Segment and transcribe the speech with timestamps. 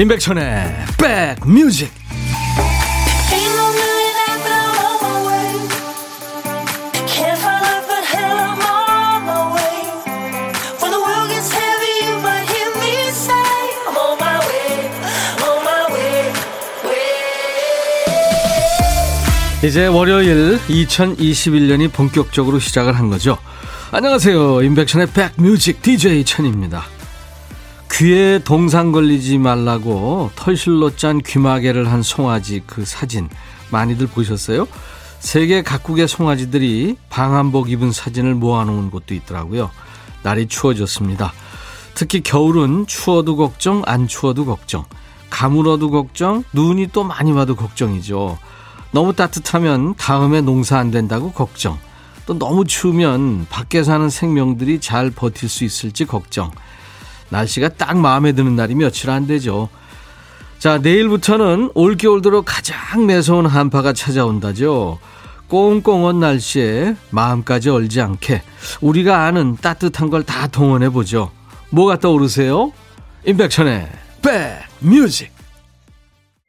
[0.00, 1.92] 임백천의 백뮤직
[19.62, 23.36] 이제 월요일 2021년이 본격적으로 시작을 한 거죠.
[23.92, 24.62] 안녕하세요.
[24.62, 26.86] 임백천의 백뮤직 DJ 천입니다.
[28.00, 33.28] 귀에 동상 걸리지 말라고 털실로 짠 귀마개를 한 송아지 그 사진
[33.70, 34.66] 많이들 보셨어요?
[35.18, 39.70] 세계 각국의 송아지들이 방한복 입은 사진을 모아놓은 곳도 있더라고요.
[40.22, 41.34] 날이 추워졌습니다.
[41.94, 44.86] 특히 겨울은 추워도 걱정, 안 추워도 걱정.
[45.28, 48.38] 가물어도 걱정, 눈이 또 많이 와도 걱정이죠.
[48.92, 51.78] 너무 따뜻하면 다음에 농사 안 된다고 걱정.
[52.24, 56.50] 또 너무 추우면 밖에 사는 생명들이 잘 버틸 수 있을지 걱정.
[57.30, 59.68] 날씨가 딱 마음에 드는 날이 며칠 안 되죠.
[60.58, 64.98] 자, 내일부터는 올겨울 들어 가장 매서운 한파가 찾아온다죠.
[65.48, 68.42] 꽁꽁한 날씨에 마음까지 얼지 않게
[68.80, 71.32] 우리가 아는 따뜻한 걸 다 동원해 보죠.
[71.70, 72.72] 뭐가 떠오르세요?
[73.26, 73.88] 임백천의
[74.80, 75.32] 백뮤직.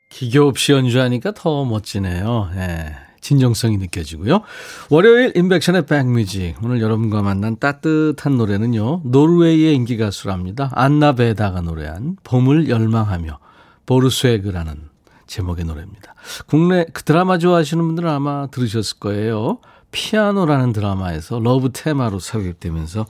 [0.10, 2.50] 기교 없이 연주하니까 더 멋지네요.
[2.58, 2.96] 예.
[3.22, 4.42] 진정성이 느껴지고요.
[4.90, 6.56] 월요일 인백션의 백뮤직.
[6.64, 9.02] 오늘 여러분과 만난 따뜻한 노래는요.
[9.06, 10.70] 노르웨이의 인기 가수랍니다.
[10.74, 13.40] 안나 베다가 노래한 봄을 열망하며
[13.86, 14.90] 보르스웨그라는
[15.28, 16.16] 제목의 노래입니다.
[16.48, 19.60] 국내 그 드라마 좋아하시는 분들은 아마 들으셨을 거예요.
[19.92, 23.06] 피아노라는 드라마에서 love 테마로 삽입되면서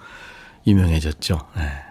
[0.68, 1.40] 유명해졌죠.
[1.56, 1.91] 네.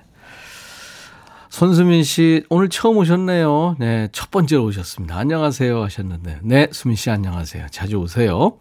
[1.50, 3.74] 손수민 씨, 오늘 처음 오셨네요.
[3.80, 5.16] 네, 첫 번째로 오셨습니다.
[5.16, 6.38] 안녕하세요 하셨는데.
[6.44, 7.66] 네, 수민 씨 안녕하세요.
[7.72, 8.56] 자주 오세요.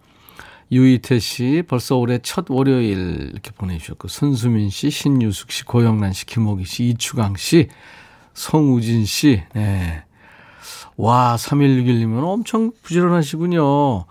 [0.72, 6.66] 유이태 씨, 벌써 올해 첫 월요일 이렇게 보내주셨고, 손수민 씨, 신유숙 씨, 고영란 씨, 김호기
[6.66, 7.67] 씨, 이추강 씨,
[8.33, 10.03] 성우진 씨, 네.
[10.97, 14.06] 와, 3161님은 엄청 부지런하시군요.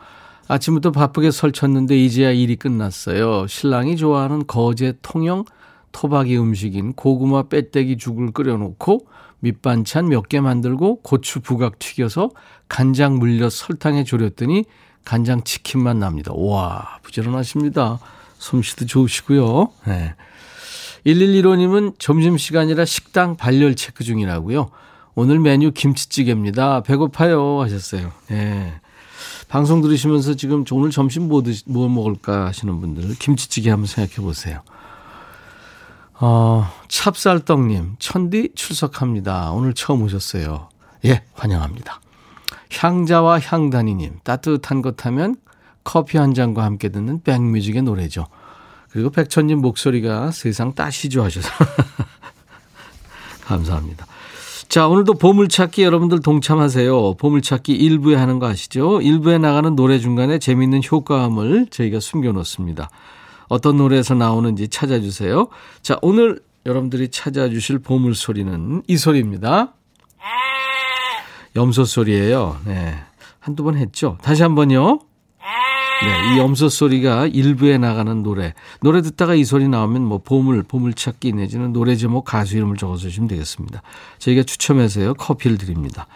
[0.46, 3.48] 아침부터 바쁘게 설쳤는데 이제야 일이 끝났어요.
[3.48, 5.44] 신랑이 좋아하는 거제 통영
[5.92, 9.06] 토박이 음식인 고구마 빼떼기 죽을 끓여놓고
[9.40, 12.30] 밑반찬 몇 개 만들고 고추 부각 튀겨서
[12.68, 14.64] 간장 물려 설탕에 졸였더니
[15.04, 16.32] 간장 치킨만 납니다.
[16.34, 17.98] 와 부지런하십니다.
[18.38, 19.68] 솜씨도 좋으시고요.
[19.86, 20.14] 네.
[21.06, 24.70] 1115님은 점심시간이라 식당 발열 체크 중이라고요.
[25.14, 26.82] 오늘 메뉴 김치찌개입니다.
[26.82, 28.12] 배고파요 하셨어요.
[28.28, 28.72] 네.
[29.48, 34.60] 방송 들으시면서 지금 오늘 점심 뭐, 드시, 뭐 먹을까 하시는 분들 김치찌개 한번 생각해 보세요.
[36.20, 39.52] 어, 찹쌀떡님, 천디 출석합니다.
[39.52, 40.68] 오늘 처음 오셨어요.
[41.04, 42.00] 예, 환영합니다.
[42.72, 45.36] 향자와 향단이님, 따뜻한 것 하면
[45.84, 48.26] 커피 한 잔과 함께 듣는 백뮤직의 노래죠.
[48.90, 51.48] 그리고 백천님 목소리가 세상 따시죠 하셔서.
[53.46, 54.06] 감사합니다.
[54.68, 57.14] 자, 오늘도 보물찾기 여러분들 동참하세요.
[57.14, 58.98] 보물찾기 1부에 하는 거 아시죠?
[58.98, 62.90] 1부에 나가는 노래 중간에 재밌는 효과음을 저희가 숨겨놓습니다.
[63.48, 65.48] 어떤 노래에서 나오는지 찾아주세요.
[65.82, 69.72] 자, 오늘 여러분들이 찾아주실 보물 소리는 이 소리입니다.
[71.56, 72.58] 염소 소리예요.
[72.64, 72.94] 네.
[73.40, 74.18] 한두 번 했죠.
[74.22, 75.00] 다시 한 번요.
[76.00, 78.54] 네, 이 염소 소리가 일부에 나가는 노래.
[78.80, 82.96] 노래 듣다가 이 소리 나오면 뭐 보물, 보물 찾기 내지는 노래 제목 가수 이름을 적어
[82.96, 83.82] 주시면 되겠습니다.
[84.18, 85.14] 저희가 추첨해서요.
[85.14, 86.06] 커피를 드립니다.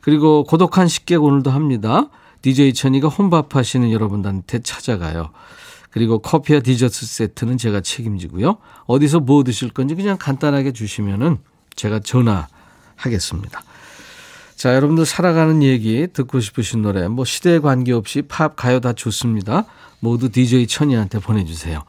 [0.00, 2.10] 그리고 고독한 식객 오늘도 합니다.
[2.42, 5.30] DJ 천이가 혼밥 하시는 여러분들한테 찾아가요.
[5.94, 8.58] 그리고 커피와 디저트 세트는 제가 책임지고요.
[8.86, 11.38] 어디서 뭐 드실 건지 그냥 간단하게 주시면은
[11.76, 13.62] 제가 전화하겠습니다.
[14.56, 19.66] 자, 여러분들 살아가는 얘기 듣고 싶으신 노래 뭐 시대에 관계없이 팝, 가요 다 좋습니다.
[20.00, 21.84] 모두 DJ 천이한테 보내 주세요.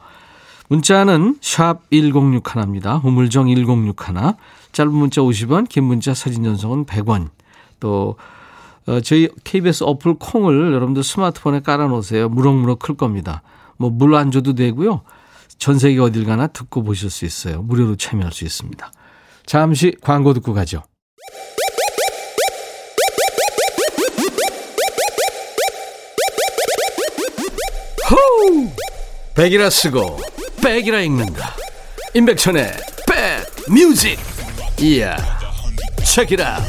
[0.68, 3.04] 문자는 샵 1061입니다.
[3.04, 3.96] 우물정 1061.
[4.70, 7.30] 짧은 문자 50원, 긴 문자 사진 전송은 100원.
[7.80, 8.14] 또
[8.86, 12.28] 어, 저희 KBS 어플 콩을 여러분들 스마트폰에 깔아 놓으세요.
[12.28, 13.42] 무럭무럭 클 겁니다.
[13.78, 15.02] 뭐 물 안 줘도 되고요.
[15.58, 17.62] 전 세계 어딜 가나 듣고 보실 수 있어요.
[17.62, 18.92] 무료로 참여할 수 있습니다.
[19.46, 20.82] 잠시 광고 듣고 가죠.
[28.10, 28.68] 호우!
[29.34, 30.18] 백이라 쓰고
[30.62, 31.54] 백이라 읽는다.
[32.14, 32.72] 임백천의
[33.06, 34.18] 백 뮤직.
[34.80, 35.16] 이야.
[36.04, 36.60] 책이라.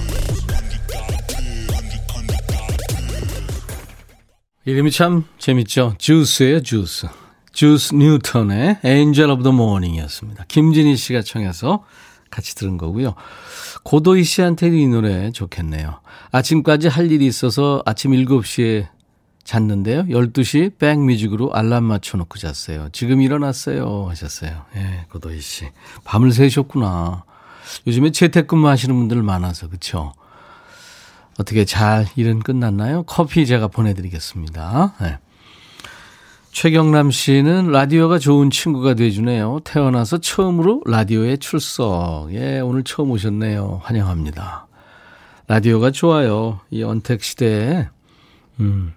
[4.67, 5.95] 이름이 참 재밌죠.
[5.97, 7.07] 주스예요, 주스.
[7.53, 10.43] 주스 뉴턴의 Angel of the Morning이었습니다.
[10.49, 11.85] 김진희 씨가 청해서
[12.29, 13.15] 같이 들은 거고요.
[13.83, 16.01] 고도희 씨한테 이 노래 좋겠네요.
[16.33, 18.89] 아침까지 할 일이 있어서 아침 7시에
[19.45, 20.03] 잤는데요.
[20.03, 22.89] 12시 백뮤직으로 알람 맞춰놓고 잤어요.
[22.91, 24.07] 지금 일어났어요.
[24.09, 24.65] 하셨어요.
[24.75, 25.69] 예, 고도희 씨.
[26.03, 27.23] 밤을 새셨구나.
[27.87, 30.11] 요즘에 재택근무 하시는 분들 많아서, 그쵸?
[31.37, 33.03] 어떻게 잘 일은 끝났나요?
[33.03, 34.93] 커피 제가 보내드리겠습니다.
[35.01, 35.19] 네.
[36.51, 39.59] 최경남 씨는 라디오가 좋은 친구가 돼주네요.
[39.63, 42.29] 태어나서 처음으로 라디오에 출석.
[42.31, 43.81] 예, 오늘 처음 오셨네요.
[43.83, 44.65] 환영합니다.
[45.47, 46.59] 라디오가 좋아요.
[46.71, 47.87] 이 언택 시대에.
[48.59, 48.93] 음.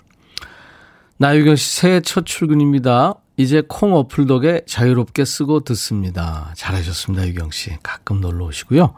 [1.18, 3.16] 나유경 씨 새해 첫 출근입니다.
[3.36, 6.52] 이제 콩 어플 덕에 자유롭게 쓰고 듣습니다.
[6.56, 7.76] 잘하셨습니다, 유경 씨.
[7.82, 8.94] 가끔 놀러 오시고요.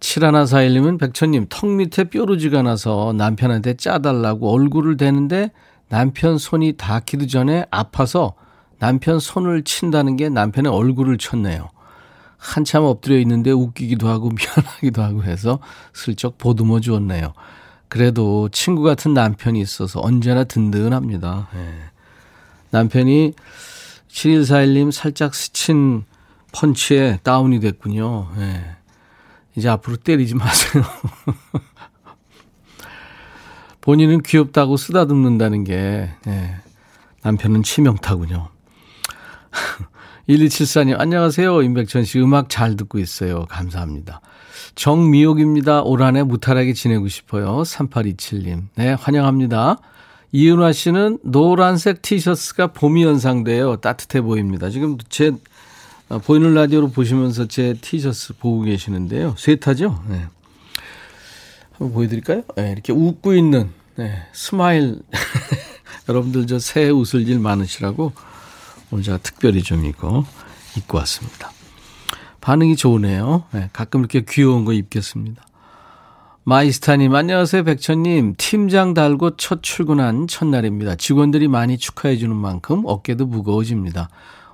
[0.00, 5.50] 7141님은 백천님, 턱 밑에 뾰루지가 나서 남편한테 짜달라고 얼굴을 대는데
[5.88, 8.34] 남편 손이 닿기도 전에 아파서
[8.78, 11.68] 남편 손을 친다는 게 남편의 얼굴을 쳤네요.
[12.38, 15.58] 한참 엎드려 있는데 웃기기도 하고 미안하기도 하고 해서
[15.92, 17.34] 슬쩍 보듬어 주었네요.
[17.88, 21.48] 그래도 친구 같은 남편이 있어서 언제나 든든합니다.
[21.52, 21.74] 네.
[22.70, 23.34] 남편이
[24.08, 26.04] 7141님 살짝 스친
[26.52, 28.28] 펀치에 다운이 됐군요.
[28.36, 28.76] 네.
[29.56, 30.84] 이제 앞으로 때리지 마세요.
[33.80, 36.56] 본인은 귀엽다고 쓰다듬는다는 게, 네.
[37.22, 38.48] 남편은 치명타군요.
[40.28, 41.62] 1274님, 안녕하세요.
[41.62, 43.46] 임백천 씨 음악 잘 듣고 있어요.
[43.46, 44.20] 감사합니다.
[44.74, 45.82] 정미옥입니다.
[45.82, 47.62] 올 한해 무탈하게 지내고 싶어요.
[47.62, 48.68] 3827님.
[48.76, 49.78] 네, 환영합니다.
[50.32, 53.76] 이은화 씨는 노란색 티셔츠가 봄이 연상돼요.
[53.76, 54.70] 따뜻해 보입니다.
[54.70, 55.32] 지금 제
[56.10, 59.36] 어, 보이는 라디오로 보시면서 제 티셔츠 보고 계시는데요.
[59.38, 60.02] 쉐타죠?
[60.08, 60.26] 네.
[61.70, 62.42] 한번 보여드릴까요?
[62.56, 65.02] 네, 이렇게 웃고 있는 네, 스마일.
[66.08, 68.12] 여러분들 저 새해 웃을 일 많으시라고
[68.90, 70.24] 오늘 제가 특별히 좀 이거
[70.76, 71.52] 입고 왔습니다.
[72.40, 73.44] 반응이 좋으네요.
[73.52, 75.44] 네, 가끔 이렇게 귀여운 거 입겠습니다.
[76.42, 78.34] 마이스타님, 안녕하세요, 백천님.
[78.36, 80.96] 팀장 달고 첫 출근한 첫날입니다.
[80.96, 84.08] 직원들이 많이 축하해주는 만큼 어깨도 무거워집니다.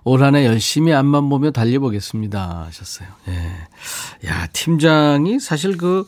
[0.09, 2.67] 올 한 해 열심히 앞만 보며 달려보겠습니다.
[2.67, 3.09] 하셨어요.
[3.29, 4.29] 예.
[4.29, 6.07] 야, 팀장이 사실 그,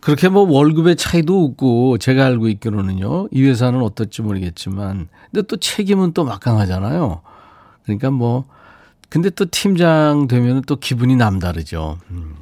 [0.00, 3.28] 그렇게 뭐 월급의 차이도 없고, 제가 알고 있기로는요.
[3.32, 7.20] 이 회사는 어떨지 모르겠지만, 근데 또 책임은 또 막강하잖아요.
[7.82, 8.44] 그러니까 뭐,
[9.08, 11.98] 근데 또 팀장 되면 또 기분이 남다르죠.
[12.10, 12.36] 음.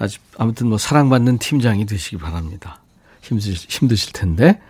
[0.00, 2.80] 아주 아무튼 뭐 사랑받는 팀장이 되시기 바랍니다.
[3.22, 4.60] 힘드실, 힘드실 텐데.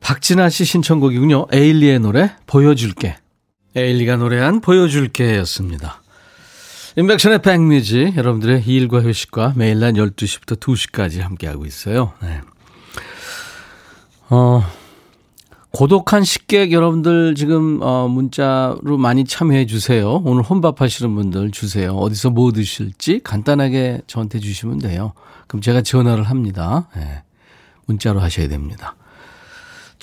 [0.00, 1.46] 박진아 씨 신청곡이군요.
[1.52, 3.16] 에일리의 노래 보여줄게.
[3.76, 6.02] 에일리가 노래한 보여줄게 였습니다.
[6.96, 12.12] 인백션의 백뮤지 여러분들의 일과 휴식과 매일 날 12시부터 2시까지 함께하고 있어요.
[12.22, 12.40] 네.
[14.30, 14.62] 어,
[15.72, 20.22] 고독한 식객 여러분들 지금 어 문자로 많이 참여해 주세요.
[20.24, 21.96] 오늘 혼밥 하시는 분들 주세요.
[21.96, 25.14] 어디서 뭐 드실지 간단하게 저한테 주시면 돼요.
[25.48, 26.88] 그럼 제가 전화를 합니다.
[26.94, 27.24] 네.
[27.86, 28.94] 문자로 하셔야 됩니다.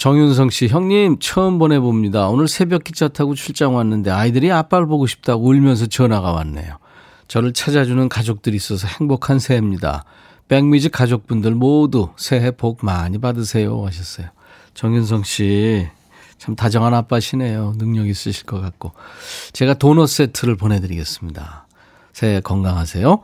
[0.02, 2.28] 정윤성 씨, 형님 처음 보내봅니다.
[2.30, 6.80] 오늘 새벽 기차 타고 출장 왔는데 아이들이 아빠를 보고 싶다고 울면서 전화가 왔네요.
[7.28, 10.06] 저를 찾아주는 가족들이 있어서 행복한 새해입니다.
[10.48, 14.30] 백미즈 가족분들 모두 새해 복 많이 받으세요 하셨어요.
[14.74, 15.88] 정윤성 씨,
[16.40, 17.76] 참 다정한 아빠시네요.
[17.78, 18.94] 능력 있으실 것 같고.
[19.54, 21.68] 제가 도넛 세트를 보내드리겠습니다.
[22.12, 23.22] 새해 건강하세요.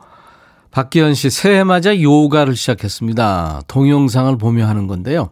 [0.70, 3.62] 박기현 씨, 새해 맞아 요가를 시작했습니다.
[3.66, 5.30] 동영상을 보며 하는 건데요.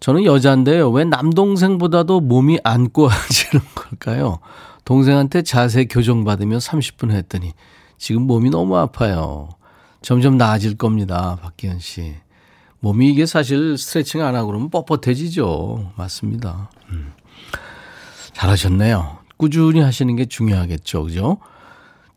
[0.00, 0.90] 저는 여자인데요.
[0.90, 4.38] 왜 남동생보다도 몸이 안 꼬아지는 걸까요?
[4.84, 7.52] 동생한테 자세 교정받으며 30분 했더니
[7.98, 9.48] 지금 몸이 너무 아파요.
[10.02, 11.38] 점점 나아질 겁니다.
[11.42, 12.14] 박기현 씨.
[12.80, 15.92] 몸이 이게 사실 스트레칭 안 하고 그러면 뻣뻣해지죠.
[15.96, 16.70] 맞습니다.
[16.90, 17.12] 음.
[18.32, 19.18] 잘하셨네요.
[19.36, 21.04] 꾸준히 하시는 게 중요하겠죠.
[21.04, 21.38] 그죠?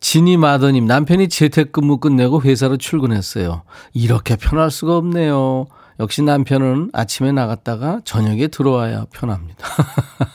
[0.02, 3.64] 진이 마더님, 남편이 재택근무 끝내고 회사로 출근했어요.
[3.94, 5.68] 이렇게 편할 수가 없네요.
[6.00, 9.68] 역시 남편은 아침에 나갔다가 저녁에 들어와야 편합니다.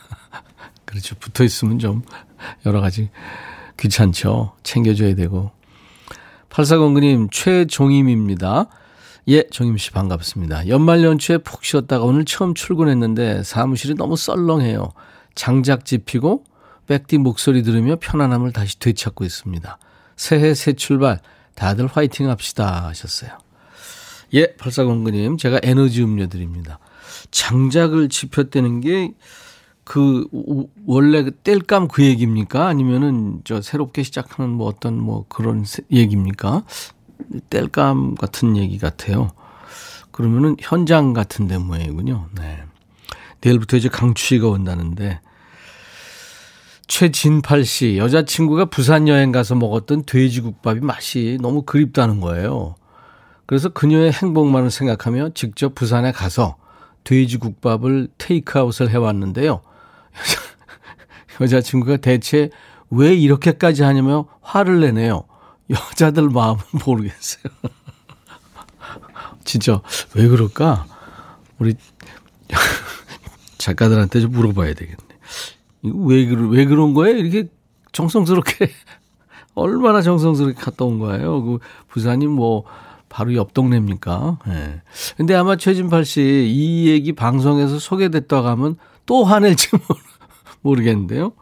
[0.84, 1.14] 그렇죠.
[1.16, 2.02] 붙어 있으면 좀
[2.66, 3.10] 여러 가지
[3.78, 4.52] 귀찮죠.
[4.62, 5.50] 챙겨줘야 되고.
[6.50, 8.66] 8409님, 최종임입니다.
[9.28, 10.68] 예, 정임 씨 반갑습니다.
[10.68, 14.92] 연말 연초에 푹 쉬었다가 오늘 처음 출근했는데 사무실이 너무 썰렁해요.
[15.34, 16.44] 장작 집히고
[16.86, 19.78] 백디 목소리 들으며 편안함을 다시 되찾고 있습니다.
[20.16, 21.20] 새해 새 출발
[21.54, 23.43] 다들 화이팅 합시다 하셨어요.
[24.34, 26.78] 예, 8409님 제가 에너지 음료 드립니다.
[27.30, 29.12] 장작을 집혔다는 게
[29.84, 30.26] 그
[30.86, 32.66] 원래 그 땔감 그 얘기입니까?
[32.66, 36.64] 아니면은 저 새롭게 시작하는 뭐 어떤 뭐 그런 얘기입니까?
[37.50, 39.30] 땔감 같은 얘기 같아요.
[40.10, 42.28] 그러면은 현장 같은 데 모양이군요.
[42.36, 42.64] 네.
[43.42, 45.20] 내일부터 이제 강추위가 온다는데
[46.86, 52.76] 최진팔 씨 여자친구가 부산 여행 가서 먹었던 돼지국밥이 맛이 너무 그립다는 거예요.
[53.46, 56.56] 그래서 그녀의 행복만을 생각하며 직접 부산에 가서
[57.04, 59.60] 돼지국밥을 테이크아웃을 해왔는데요.
[61.40, 62.50] 여자, 여자친구가 대체
[62.90, 65.24] 왜 이렇게까지 하냐며 화를 내네요.
[65.70, 67.44] 여자들 마음은 모르겠어요.
[69.44, 69.80] 진짜
[70.14, 70.86] 왜 그럴까?
[71.58, 71.74] 우리
[73.58, 74.96] 작가들한테 좀 물어봐야 되겠네.
[75.82, 77.16] 왜, 왜 그런 거예요?
[77.16, 77.48] 이렇게
[77.92, 78.70] 정성스럽게,
[79.54, 81.42] 얼마나 정성스럽게 갔다 온 거예요?
[81.42, 81.58] 그
[81.88, 82.64] 부산이 뭐,
[83.14, 84.38] 바로 옆 동네입니까?
[84.48, 84.50] 예.
[84.50, 84.82] 네.
[85.16, 89.68] 근데 아마 최진팔 씨 이 얘기 방송에서 소개됐다고 하면 또 화낼지
[90.62, 91.32] 모르겠는데요.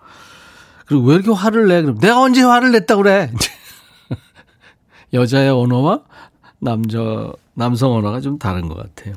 [0.85, 1.81] 그리고 왜 이렇게 화를 내?
[1.81, 3.33] 그럼 내가 언제 화를 냈다고 그래?
[5.14, 6.02] 여자의 언어와
[6.59, 9.14] 남자, 남성 언어가 좀 다른 것 같아요.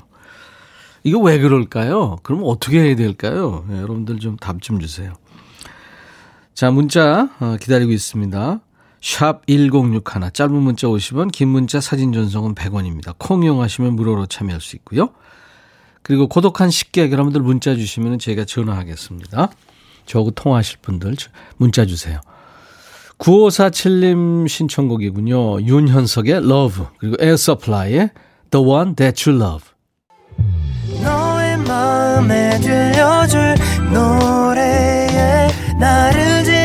[1.04, 2.18] 이거 왜 그럴까요?
[2.24, 3.66] 그럼 어떻게 해야 될까요?
[3.68, 5.12] 네, 여러분들 좀 답좀 주세요.
[6.54, 8.62] 자, 문자 어, 기다리고 있습니다.
[9.06, 13.14] 샵 1061, 짧은 문자 50원, 긴 문자 사진 전송은 100원입니다.
[13.20, 15.10] 콩 이용하시면 무료로 참여할 수 있고요.
[16.02, 19.52] 그리고 고독한 식객 여러분들 문자 주시면 저희가 전화하겠습니다.
[20.08, 21.16] 저하고 통화하실 분들
[21.58, 22.20] 문자 주세요.
[23.20, 25.62] 9547님 신청곡이군요.
[25.62, 28.10] 윤현석의 Love 그리고 에어서플라이의
[28.50, 29.70] The One That You Love
[31.04, 33.56] 너의 마음에 들려줄
[33.94, 35.48] 노래에
[35.80, 36.65] 나를 지금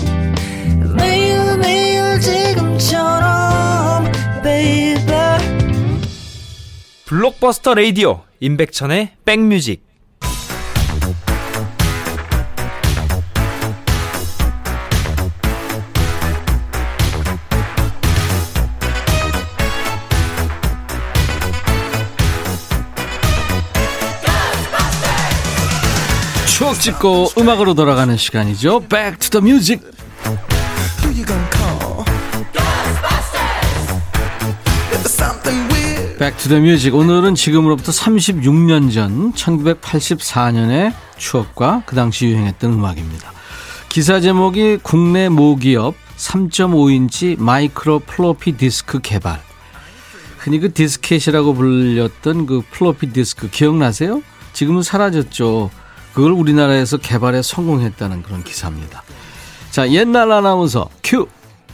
[2.91, 4.11] 지금처럼
[4.43, 4.95] baby
[7.05, 9.89] 블록버스터 레이디오 임백천의 백뮤직
[26.45, 28.81] 추억 찍고 음악으로 돌아가는 시간이죠.
[28.81, 29.81] Back to the music.
[36.23, 36.95] Music.
[36.95, 43.31] 오늘은 지금으로부터 36년 전 1984년의 추억과 그 당시 유행했던 음악입니다.
[43.89, 49.41] 기사 제목이 국내 모기업 3.5인치 마이크로 플로피 디스크 개발.
[50.37, 54.21] 흔히 그 디스켓이라고 불렸던 그 플로피 디스크 기억나세요?
[54.53, 55.71] 지금은 사라졌죠.
[56.13, 59.01] 그걸 우리나라에서 개발에 성공했다는 그런 기사입니다.
[59.71, 61.27] 자, 옛날 아나운서 큐!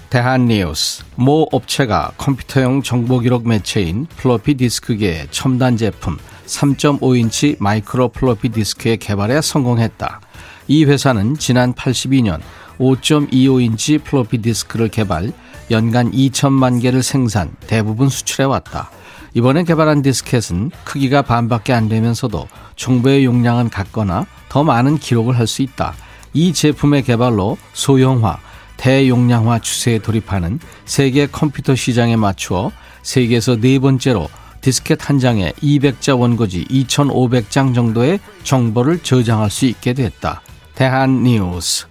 [0.09, 9.41] 대한뉴스 모 업체가 컴퓨터용 정보기록 매체인 플로피 디스크계의 첨단 제품 3.5인치 마이크로 플로피 디스크의 개발에
[9.41, 10.21] 성공했다.
[10.67, 12.39] 이 회사는 지난 82년
[12.79, 15.31] 5.25인치 플로피 디스크를 개발,
[15.71, 18.89] 연간 2천만 개를 생산, 대부분 수출해왔다.
[19.33, 25.61] 이번에 개발한 디스켓은 크기가 반밖에 안 되면서도 정보의 용량은 같거나 더 많은 기록을 할 수
[25.61, 25.95] 있다.
[26.33, 28.39] 이 제품의 개발로 소형화,
[28.77, 32.71] 대용량화 추세에 돌입하는 세계 컴퓨터 시장에 맞추어
[33.03, 34.29] 세계에서 네 번째로
[34.61, 40.41] 디스켓 한 장에 200자 원고지 2,500장 정도의 정보를 저장할 수 있게 됐다.
[40.75, 41.87] 대한 뉴스.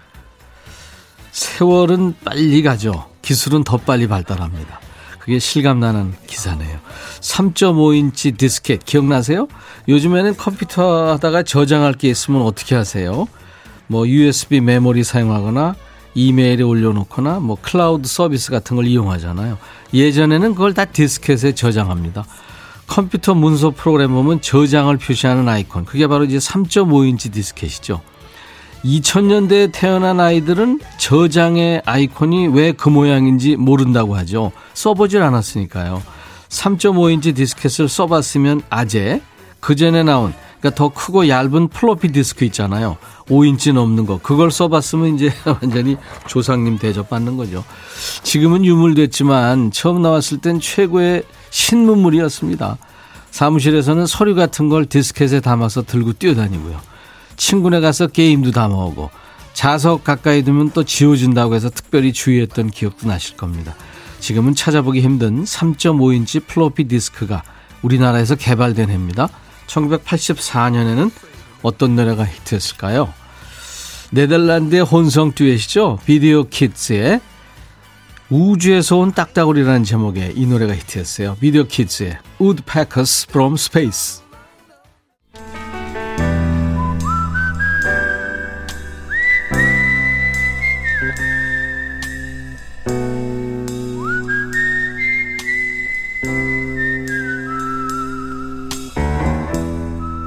[1.31, 3.09] 세월은 빨리 가죠.
[3.21, 4.79] 기술은 더 빨리 발달합니다.
[5.19, 6.79] 그게 실감나는 기사네요.
[7.19, 9.47] 3.5인치 디스켓 기억나세요?
[9.87, 13.27] 요즘에는 컴퓨터 하다가 저장할 게 있으면 어떻게 하세요?
[13.87, 15.75] 뭐 USB 메모리 사용하거나
[16.17, 19.57] 이메일에 올려놓거나 뭐 클라우드 서비스 같은 걸 이용하잖아요.
[19.93, 22.25] 예전에는 그걸 다 디스켓에 저장합니다.
[22.87, 25.85] 컴퓨터 문서 프로그램 보면 저장을 표시하는 아이콘.
[25.85, 28.01] 그게 바로 이제 3.5인치 디스켓이죠.
[28.83, 34.51] 2000년대에 태어난 아이들은 저장의 아이콘이 왜 그 모양인지 모른다고 하죠.
[34.73, 36.01] 써보질 않았으니까요.
[36.49, 39.21] 3.5인치 디스켓을 써봤으면 아재,
[39.59, 42.97] 그 전에 나온, 그러니까 더 크고 얇은 플로피 디스크 있잖아요.
[43.27, 44.19] 5인치 넘는 거.
[44.21, 45.97] 그걸 써봤으면 이제 완전히
[46.27, 47.63] 조상님 대접받는 거죠.
[48.23, 52.77] 지금은 유물됐지만 처음 나왔을 땐 최고의 신문물이었습니다.
[53.31, 56.79] 사무실에서는 서류 같은 걸 디스켓에 담아서 들고 뛰어다니고요.
[57.35, 59.11] 친구네 가서 게임도 담아오고
[59.53, 63.75] 자석 가까이 두면 또 지워준다고 해서 특별히 주의했던 기억도 나실 겁니다.
[64.19, 67.43] 지금은 찾아보기 힘든 3.5인치 플로피 디스크가
[67.83, 69.29] 우리나라에서 개발된 해입니다.
[69.67, 71.11] 1984년에는
[71.61, 73.13] 어떤 노래가 히트했을까요?
[74.11, 75.99] 네덜란드의 혼성 듀엣이죠.
[76.05, 77.19] 비디오 키즈의
[78.29, 81.37] 우주에서 온 딱따구리라는 제목의 이 노래가 히트했어요.
[81.39, 84.26] 비디오 키즈의 Woodpeckers from Space.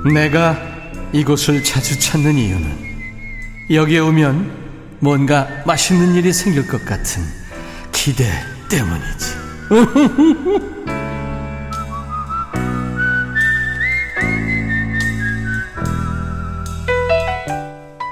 [0.08, 0.56] 내가
[1.12, 2.90] 이곳을 자주 찾는 이유는
[3.70, 7.22] 여기에 오면 뭔가 맛있는 일이 생길 것 같은
[7.92, 8.24] 기대
[8.70, 9.40] 때문이지.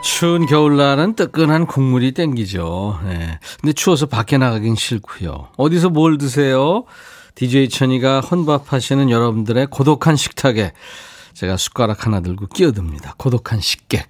[0.03, 3.01] 추운 겨울날은 뜨끈한 국물이 땡기죠.
[3.05, 3.39] 네.
[3.61, 5.49] 근데 추워서 밖에 나가긴 싫고요.
[5.57, 6.85] 어디서 뭘 드세요?
[7.37, 10.73] DJ 천이가 혼밥하시는 여러분들의 고독한 식탁에
[11.39, 13.15] 제가 숟가락 하나 들고 끼어듭니다.
[13.17, 14.09] 고독한 식객.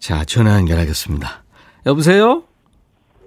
[0.00, 1.44] 자, 전화 연결하겠습니다.
[1.86, 2.42] 여보세요?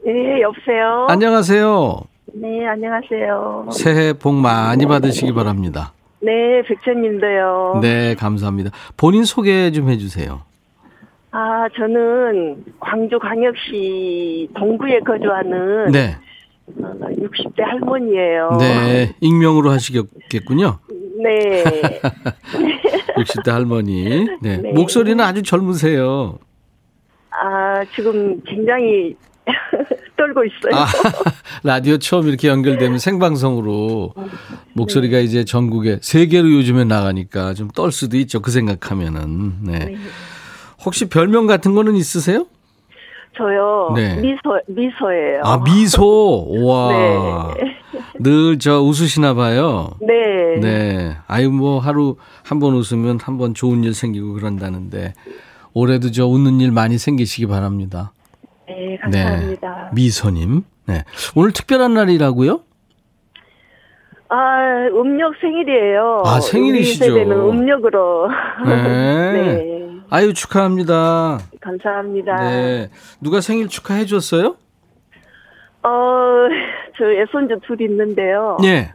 [0.05, 1.05] 네, 여보세요?
[1.07, 2.01] 안녕하세요.
[2.33, 3.69] 네, 안녕하세요.
[3.71, 5.93] 새해 복 많이 받으시기 바랍니다.
[6.19, 7.79] 네, 백천님도요.
[7.81, 8.71] 네, 감사합니다.
[8.97, 10.41] 본인 소개 좀 해주세요.
[11.31, 16.17] 아, 저는 광주광역시 동구에 거주하는 네.
[16.67, 18.57] 60대 할머니예요.
[18.59, 20.79] 네, 익명으로 하시겠군요.
[21.21, 21.63] 네.
[23.17, 24.27] 60대 할머니.
[24.41, 24.57] 네.
[24.57, 24.71] 네.
[24.71, 26.39] 목소리는 아주 젊으세요.
[27.31, 29.15] 아, 지금 굉장히
[30.17, 30.81] 떨고 있어요.
[30.81, 30.85] 아,
[31.63, 34.13] 라디오 처음 이렇게 연결되면 생방송으로
[34.73, 38.41] 목소리가 이제 전국에 세계로 요즘에 나가니까 좀 떨 수도 있죠.
[38.41, 39.53] 그 생각하면은.
[39.63, 39.95] 네.
[40.85, 42.45] 혹시 별명 같은 거는 있으세요?
[43.37, 43.91] 저요.
[43.95, 44.15] 네.
[44.21, 45.41] 미소 미소예요.
[45.43, 46.47] 아, 미소.
[46.65, 47.53] 와.
[47.57, 47.77] 네.
[48.19, 49.91] 늘저 웃으시나 봐요.
[50.01, 50.59] 네.
[50.61, 51.17] 네.
[51.27, 55.13] 아유, 뭐 하루 한 번 웃으면 한 번 좋은 일 생기고 그런다는데
[55.73, 58.11] 올해도 저 웃는 일 많이 생기시기 바랍니다.
[58.67, 59.89] 네, 감사합니다.
[59.93, 60.63] 미소님.
[60.87, 61.03] 네.
[61.35, 62.61] 오늘 특별한 날이라고요?
[64.29, 66.23] 아, 음력 생일이에요.
[66.25, 67.05] 아, 생일이시죠.
[67.05, 68.29] 세대는 음력으로.
[68.65, 68.73] 네.
[69.33, 69.89] 네.
[70.13, 71.39] 아유, 축하합니다.
[71.59, 72.35] 감사합니다.
[72.51, 72.89] 네.
[73.19, 74.57] 누가 생일 축하해 줬어요?
[75.81, 75.89] 어,
[76.95, 78.57] 저 애손주 둘 있는데요.
[78.61, 78.93] 네.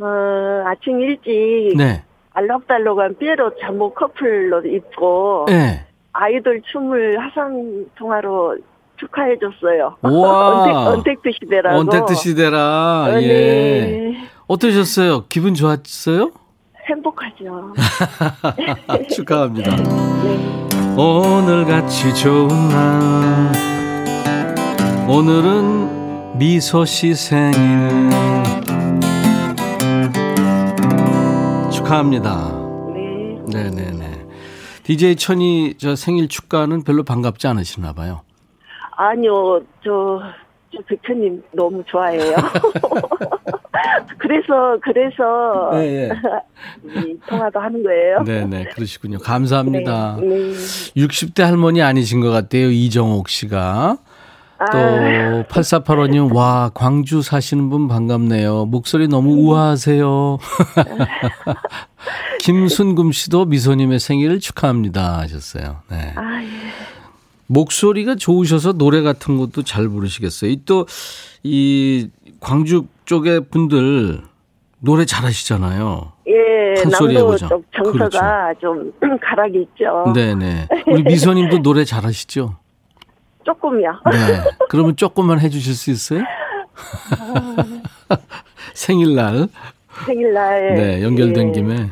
[0.00, 2.02] 어, 아침 일찍 네.
[2.32, 5.86] 알록달록한 삐에로 잠옷 커플로 입고 네.
[6.12, 8.58] 아이돌 춤을 화상 통화로
[8.96, 9.96] 축하해 줬어요.
[10.02, 10.64] 우와.
[10.66, 11.78] 언택, 언택 트 시대라고.
[11.78, 13.04] 언택트 시대라.
[13.12, 13.28] 어, 예.
[13.28, 14.28] 네.
[14.48, 15.26] 어떠셨어요?
[15.28, 16.32] 기분 좋았어요?
[16.88, 17.74] 행복하죠.
[19.14, 19.76] 축하합니다.
[19.76, 20.68] 네.
[20.96, 23.52] 오늘 같이 좋은 날.
[25.08, 27.52] 오늘은 미소 씨 생일.
[31.70, 32.52] 축하합니다.
[32.94, 33.38] 네.
[33.52, 34.26] 네네네.
[34.82, 38.22] DJ 천이 저 생일 축가는 별로 반갑지 않으시나 봐요.
[38.96, 40.20] 아니요, 저,
[40.74, 42.34] 저 백현님 너무 좋아해요.
[44.18, 46.08] 그래서, 그래서, 네,
[47.06, 48.22] 이 통화도 하는 거예요.
[48.24, 48.70] 네네.
[48.74, 49.18] 그러시군요.
[49.18, 50.18] 감사합니다.
[50.20, 50.26] 네.
[50.28, 50.52] 네.
[50.96, 52.70] 60대 할머니 아니신 것 같아요.
[52.70, 53.98] 이정옥 씨가.
[54.72, 58.66] 또 아, 8485님 와 광주 사시는 분 반갑네요.
[58.66, 60.38] 목소리 너무 우아하세요.
[62.40, 65.82] 김순금 씨도 미소님의 생일을 축하합니다 하셨어요.
[65.88, 66.12] 네.
[66.16, 66.48] 아, 예.
[67.46, 70.56] 목소리가 좋으셔서 노래 같은 것도 잘 부르시겠어요.
[70.66, 70.86] 또
[71.42, 72.08] 이
[72.40, 74.20] 광주 쪽의 분들
[74.80, 76.12] 노래 잘하시잖아요.
[76.28, 77.36] 예, 남도.
[77.38, 78.92] 쪽 정서가 좀
[79.22, 80.12] 가락이 있죠.
[80.14, 80.68] 네네.
[80.92, 82.54] 우리 미소님도 노래 잘하시죠?
[83.44, 83.92] 조금요.
[84.12, 84.42] 네.
[84.68, 86.20] 그러면 조금만 해주실 수 있어요?
[88.74, 89.48] 생일날.
[90.04, 90.74] 생일날.
[90.74, 91.52] 네, 연결된 예.
[91.52, 91.88] 김에.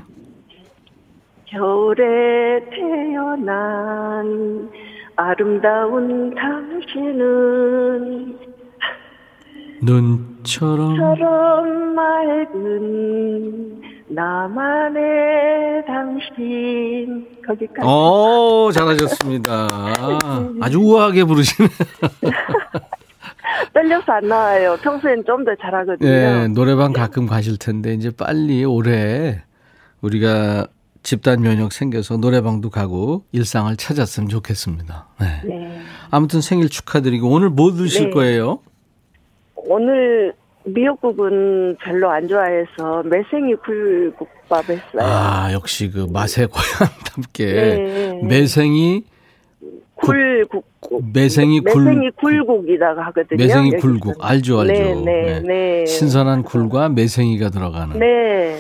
[1.46, 4.70] 겨울에 태어난
[5.16, 8.38] 아름다운 당신은
[9.83, 10.97] 눈처럼.
[10.97, 19.69] 처럼 맑은 나만의 당신 거기까지 오, 잘하셨습니다.
[20.61, 21.69] 아주 우아하게 부르시네.
[23.75, 24.77] 떨려서 안 나와요.
[24.83, 26.09] 평소엔 좀 더 잘하거든요.
[26.09, 29.43] 네, 노래방 가끔 가실 텐데, 이제 빨리 올해
[30.01, 30.67] 우리가
[31.03, 35.09] 집단 면역 생겨서 노래방도 가고 일상을 찾았으면 좋겠습니다.
[35.21, 35.41] 네.
[35.45, 35.81] 네.
[36.11, 38.11] 아무튼 생일 축하드리고, 오늘 뭐 드실 네.
[38.11, 38.61] 거예요?
[39.66, 40.33] 오늘
[40.64, 45.00] 미역국은 별로 안 좋아해서 매생이 굴국밥 했어요.
[45.00, 47.46] 아, 역시 그 맛의 고향답게.
[47.55, 48.20] 네.
[48.24, 49.05] 매생이,
[49.96, 50.64] 굴국
[51.12, 53.38] 매생이 굴, 매생이 굴국이라고 하거든요.
[53.38, 53.87] 매생이 여기서.
[53.87, 54.14] 굴국.
[54.24, 54.72] 알죠, 알죠.
[54.72, 55.87] 네, 네, 네.
[55.87, 57.98] 신선한 굴과 매생이가 들어가는.
[57.98, 58.59] 네.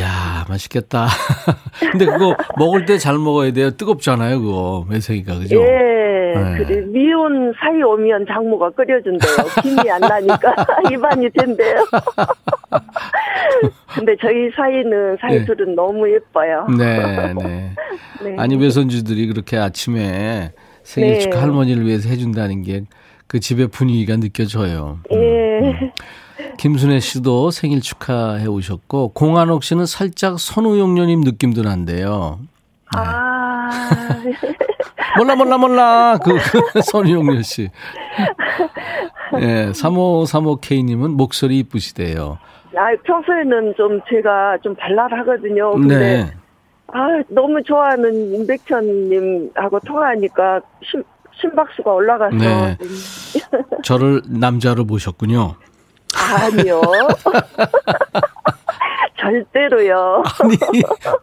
[0.00, 1.06] 야 맛있겠다.
[1.92, 3.70] 근데 그거 먹을 때 잘 먹어야 돼요.
[3.70, 4.86] 뜨겁잖아요, 그거.
[4.88, 5.56] 매생이가, 그죠?
[5.60, 6.00] 예.
[6.34, 6.58] 네.
[6.58, 9.36] 그래 미혼 사이 오면 장모가 끓여준대요.
[9.62, 10.54] 김이 안 나니까
[10.92, 11.84] 입안이 된대요.
[13.94, 15.44] 근데 저희 사이는 사이 네.
[15.44, 16.66] 둘은 너무 예뻐요.
[16.78, 17.74] 네, 네.
[18.22, 18.36] 네.
[18.38, 21.18] 아니, 외손주들이 그렇게 아침에 생일 네.
[21.20, 22.84] 축하 할머니를 위해서 해준다는 게
[23.30, 24.98] 그 집의 분위기가 느껴져요.
[25.12, 25.92] 예.
[26.58, 32.40] 김순애 씨도 생일 축하해 오셨고, 공한옥 씨는 살짝 선우용녀님 느낌도 난데요.
[32.92, 33.70] 아.
[35.16, 36.18] 몰라, 몰라, 몰라.
[36.24, 36.32] 그,
[36.72, 37.68] 그 손희용렬 씨.
[39.38, 42.38] 예, 3535K님은 목소리 이쁘시대요.
[42.76, 45.70] 아, 평소에는 좀 제가 좀 발랄하거든요.
[45.70, 46.30] 근데 네.
[46.92, 51.02] 아, 너무 좋아하는 임백천님하고 통화하니까 심,
[51.40, 52.36] 심박수가 올라가서.
[52.36, 52.76] 네.
[53.84, 55.54] 저를 남자로 보셨군요.
[56.14, 56.80] 아니요.
[59.20, 60.22] 절대로요.
[60.42, 60.56] 아니,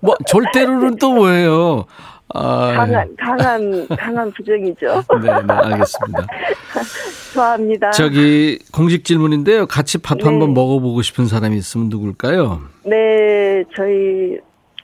[0.01, 1.85] 뭐, 절대로는 또 뭐예요?
[2.33, 5.03] 아, 강한, 강한, 강한 부정이죠.
[5.21, 6.27] 네, 네, 알겠습니다.
[7.33, 7.91] 좋아합니다.
[7.91, 9.65] 저기, 공식 질문인데요.
[9.65, 10.25] 같이 밥 네.
[10.25, 12.61] 한번 먹어보고 싶은 사람이 있으면 누굴까요?
[12.83, 14.39] 네, 저희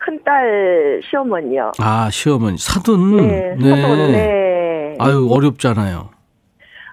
[0.06, 1.72] 큰딸 시어머니요.
[1.80, 2.58] 아, 시어머니.
[2.58, 3.18] 사돈.
[3.18, 4.96] 네, 사돈, 네.
[5.00, 6.10] 아유, 어렵잖아요.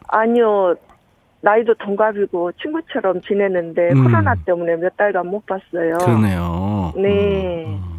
[0.08, 0.74] 아니요.
[1.42, 4.04] 나이도 동갑이고 친구처럼 지내는데 음.
[4.04, 5.96] 코로나 때문에 몇 달간 못 봤어요.
[5.98, 6.92] 그러네요.
[6.96, 7.64] 네.
[7.66, 7.89] 음, 음.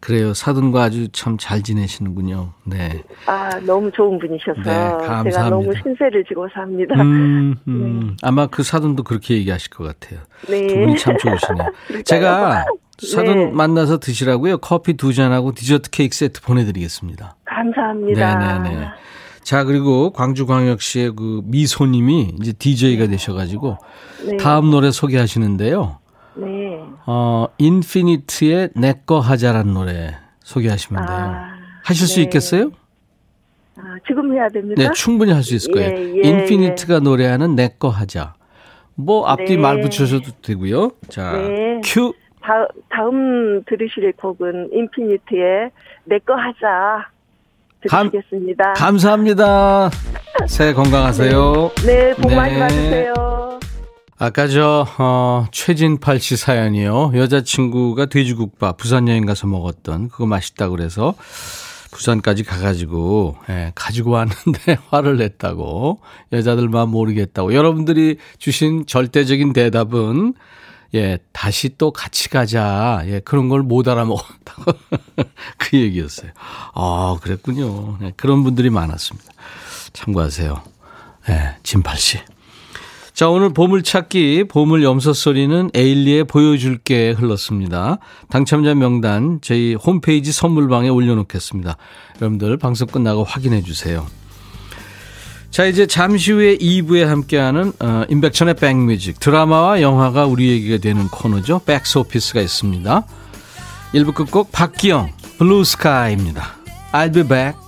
[0.00, 0.32] 그래요.
[0.34, 2.52] 사돈과 아주 참 잘 지내시는군요.
[2.64, 3.02] 네.
[3.26, 5.30] 아, 너무 좋은 분이셔서 네, 감사합니다.
[5.36, 6.94] 제가 너무 신세를 지고 삽니다.
[7.00, 8.16] 음, 음.
[8.22, 10.20] 아마 그 사돈도 그렇게 얘기하실 것 같아요.
[10.48, 10.66] 네.
[10.66, 11.72] 두 분이 참 좋으시네요.
[12.04, 12.64] 제가
[12.98, 13.46] 사돈 네.
[13.52, 14.58] 만나서 드시라고요.
[14.58, 17.36] 커피 두 잔하고 디저트 케이크 세트 보내드리겠습니다.
[17.44, 18.62] 감사합니다.
[18.62, 18.86] 네 네 네.
[19.42, 23.78] 자, 그리고 광주광역시의 그 미소님이 이제 DJ가 되셔가지고
[24.26, 24.36] 네.
[24.36, 25.98] 다음 노래 소개하시는데요.
[26.38, 26.80] 네.
[27.06, 31.16] 어, 인피니트의 내꺼 하자란 노래 소개하시면 돼요.
[31.18, 31.50] 아,
[31.84, 32.22] 하실 수 네.
[32.22, 32.70] 있겠어요?
[33.76, 34.82] 아, 지금 해야 됩니까?
[34.82, 35.90] 네, 충분히 할 수 있을 거예요.
[35.90, 38.34] 예, 예, 인피니트가 노래하는 내꺼 하자.
[38.94, 39.56] 뭐 앞뒤 네.
[39.56, 40.90] 말 붙여셔도 되고요.
[41.08, 41.80] 자, 네.
[41.84, 42.12] 큐.
[42.40, 45.70] 다, 다음 들으실 곡은 인피니트의
[46.04, 47.06] 내거 하자
[47.88, 48.72] 감- 들으시겠습니다.
[48.74, 49.90] 감사합니다.
[50.46, 51.70] 새해 건강하세요.
[51.86, 52.60] 네, 복 많이 네.
[52.60, 53.14] 받으세요.
[54.18, 57.12] 아까 저 어, 최진팔 씨 사연이요.
[57.14, 61.14] 여자친구가 돼지국밥 부산 여행 가서 먹었던 그거 맛있다 그래서
[61.92, 66.00] 부산까지 가가지고 예, 가지고 왔는데 화를 냈다고
[66.32, 70.34] 여자들만 모르겠다고 여러분들이 주신 절대적인 대답은
[70.94, 74.72] 예 다시 또 같이 가자 예 그런 걸 못 알아먹었다고
[75.58, 76.32] 그 얘기였어요.
[76.74, 77.98] 아 그랬군요.
[78.02, 79.32] 예, 그런 분들이 많았습니다.
[79.92, 80.60] 참고하세요.
[81.30, 82.18] 예, 진팔 씨.
[83.18, 87.98] 자, 오늘 보물찾기, 보물 염소 소리는 에일리의 보여줄게 흘렀습니다.
[88.30, 91.76] 당첨자 명단 저희 홈페이지 선물방에 올려놓겠습니다.
[92.20, 94.06] 여러분들 방송 끝나고 확인해 주세요.
[95.50, 101.62] 자, 이제 잠시 후에 2부에 함께하는 어, 인백천의 백뮤직 드라마와 영화가 우리 얘기가 되는 코너죠.
[101.66, 103.04] 백스오피스가 있습니다.
[103.94, 106.54] 1부 끝곡 박기영 Blue Sky입니다.
[106.92, 107.58] I'll be back.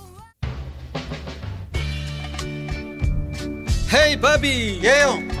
[3.93, 5.40] Hey 바비 예영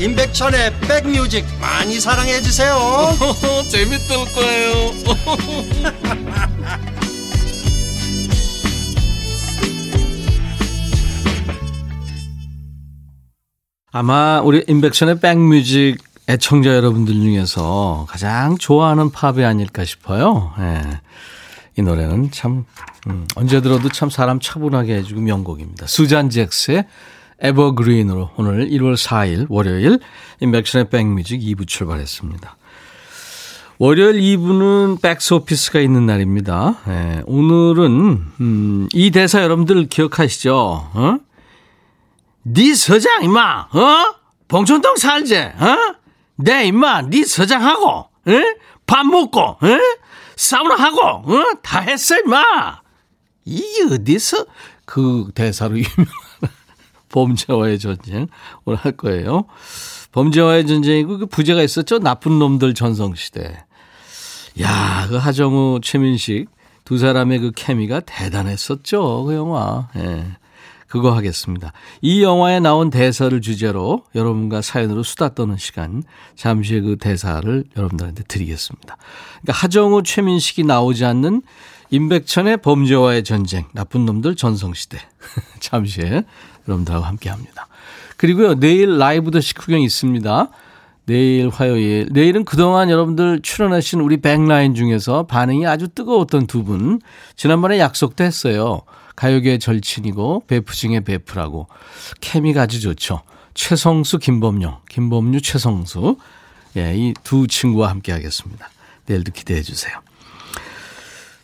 [0.00, 2.74] 임백천의 백뮤직 많이 사랑해 주세요
[3.68, 4.92] 재밌을 거예요
[13.92, 20.54] 아마 우리 인백션의 백뮤직 애청자 여러분들 중에서 가장 좋아하는 팝이 아닐까 싶어요.
[20.60, 21.00] 예.
[21.76, 22.66] 이 노래는 참
[23.08, 25.88] 음, 언제 들어도 참 사람 차분하게 해주고 명곡입니다.
[25.88, 26.86] 수잔 잭스의
[27.40, 29.98] 에버그린으로 오늘 1월 4일 월요일
[30.40, 32.56] 인백션의 백뮤직 2부 출발했습니다.
[33.78, 36.76] 월요일 2부는 백스오피스가 있는 날입니다.
[36.88, 40.54] 예, 오늘은 음, 이 대사 여러분들 기억하시죠?
[40.54, 41.18] 어?
[42.42, 44.14] 네 서장 임마 어?
[44.48, 45.94] 봉천동 살지 어?
[46.36, 48.56] 내 임마 네 서장하고 에?
[48.86, 49.78] 밥 먹고 에?
[50.36, 51.44] 사우나 하고 어?
[51.62, 52.80] 다 했어 임마
[53.46, 54.44] 이게 어디서
[54.84, 56.29] 그 대사로 유명한
[57.10, 58.28] 범죄와의 전쟁
[58.64, 59.44] 오늘 할 거예요.
[60.12, 61.98] 범죄와의 전쟁이고 그 부제가 있었죠.
[61.98, 63.64] 나쁜 놈들 전성시대.
[64.60, 66.48] 야, 그 하정우, 최민식
[66.84, 69.24] 두 사람의 그 케미가 대단했었죠.
[69.24, 69.88] 그 영화.
[69.96, 70.24] 예.
[70.88, 71.72] 그거 하겠습니다.
[72.00, 76.02] 이 영화에 나온 대사를 주제로 여러분과 사연으로 수다 떠는 시간.
[76.34, 78.96] 잠시 후에 그 대사를 여러분들한테 드리겠습니다.
[79.40, 81.42] 그러니까 하정우, 최민식이 나오지 않는
[81.90, 84.98] 임백천의 범죄와의 전쟁, 나쁜 놈들 전성시대.
[85.60, 86.24] 잠시 후에
[86.70, 87.66] 여러분들하고 함께 합니다.
[88.16, 90.48] 그리고요, 내일 라이브 더 식후경 있습니다.
[91.06, 92.08] 내일 화요일.
[92.12, 97.00] 내일은 그동안 여러분들 출연하신 우리 백라인 중에서 반응이 아주 뜨거웠던 두 분.
[97.34, 98.82] 지난번에 약속도 했어요.
[99.16, 101.66] 가요계 절친이고 베프 중에 베프라고
[102.20, 103.22] 케미가 아주 좋죠.
[103.54, 106.16] 최성수, 김범용, 김범유, 최성수.
[106.76, 108.68] 예, 이 두 친구와 함께 하겠습니다.
[109.06, 109.94] 내일도 기대해 주세요.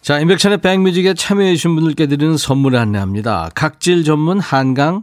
[0.00, 3.50] 자, 임백천의 백뮤직에 참여해 주신 분들께 드리는 선물을 안내합니다.
[3.56, 5.02] 각질 전문 한강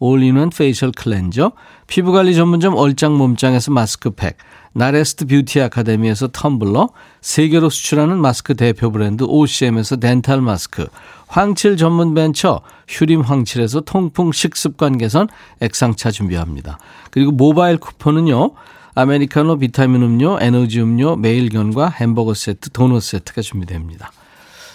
[0.00, 1.52] 올인원 페이셜 클렌저,
[1.86, 4.36] 피부관리 전문점 얼짱 몸짱에서 마스크팩,
[4.72, 10.86] 나레스트 뷰티 아카데미에서 텀블러, 세계로 수출하는 마스크 대표 브랜드 OCM에서 덴탈 마스크,
[11.28, 15.28] 황칠 전문 벤처 휴림 황칠에서 통풍 식습관 개선
[15.60, 16.78] 액상차 준비합니다.
[17.10, 18.52] 그리고 모바일 쿠폰은요.
[18.94, 24.10] 아메리카노 비타민 음료, 에너지 음료, 매일견과 햄버거 세트, 도넛 세트가 준비됩니다.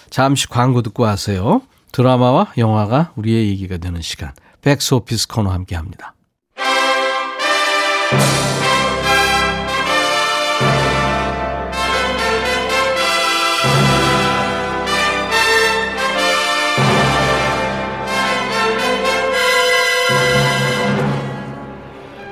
[0.08, 1.60] 잠시 광고 듣고 오세요.
[1.92, 4.32] 드라마와 영화가 우리의 얘기가 되는 시간.
[4.66, 6.16] 백스 오피스 코너 함께 합니다.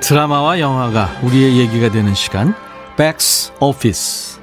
[0.01, 2.53] 드라마와 영화가 우리의 얘기가 되는 시간
[2.97, 4.34] 백스 오피스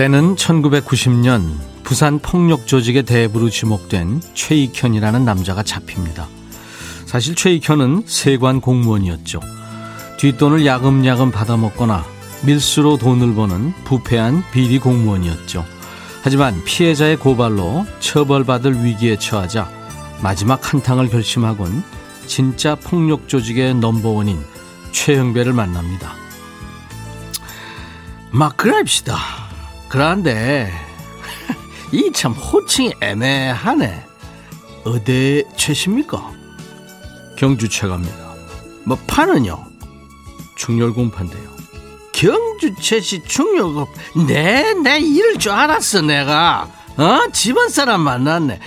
[0.00, 6.26] 때는 1990년 부산 폭력 조직의 대부로 지목된 최익현이라는 남자가 잡힙니다.
[7.04, 9.40] 사실 최익현은 세관 공무원이었죠.
[10.16, 12.02] 뒷돈을 야금야금 받아먹거나
[12.46, 15.66] 밀수로 돈을 버는 부패한 비리 공무원이었죠.
[16.22, 19.68] 하지만 피해자의 고발로 처벌받을 위기에 처하자
[20.22, 21.84] 마지막 한탕을 결심하곤
[22.26, 24.40] 진짜 폭력 조직의 넘버원인
[24.92, 26.14] 최영배를 만납니다.
[28.30, 29.39] 막 그럽시다.
[29.90, 30.72] 그런데
[31.92, 34.06] 이 참 호칭이 애매하네.
[34.84, 36.30] 어디 최십니까?
[37.36, 38.16] 경주 최갑니다.
[38.84, 39.64] 뭐 파는요?
[40.56, 41.50] 중열공판데요.
[42.12, 43.88] 경주 최씨 중요급
[44.26, 48.60] 네내 이럴 줄 알았어 내가 어 집안 사람 만났네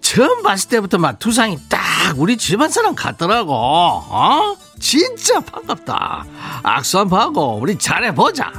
[0.00, 1.80] 처음 봤을 때부터 막 두상이 딱
[2.16, 6.24] 우리 집안 사람 같더라고 어 진짜 반갑다
[6.62, 8.52] 악수 한번 하고 우리 잘해보자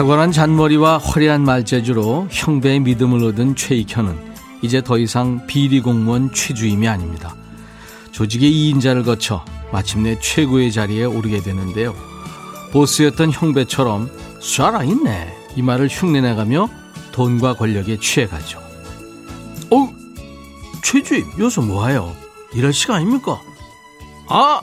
[0.00, 4.30] 타고난 잔머리와 화려한 말재주로 형배의 믿음을 얻은 최익현은
[4.62, 7.34] 이제 더 이상 비리 공무원 최주임이 아닙니다.
[8.10, 11.94] 조직의 2인자를 거쳐 마침내 최고의 자리에 오르게 되는데요.
[12.72, 16.70] 보스였던 형배처럼 살아있네 이 말을 흉내내가며
[17.12, 18.58] 돈과 권력에 취해가죠.
[19.70, 19.92] 어,
[20.82, 22.16] 최주임 요새 뭐하요?
[22.54, 23.49] 이럴 시간입니까?
[24.30, 24.60] 아,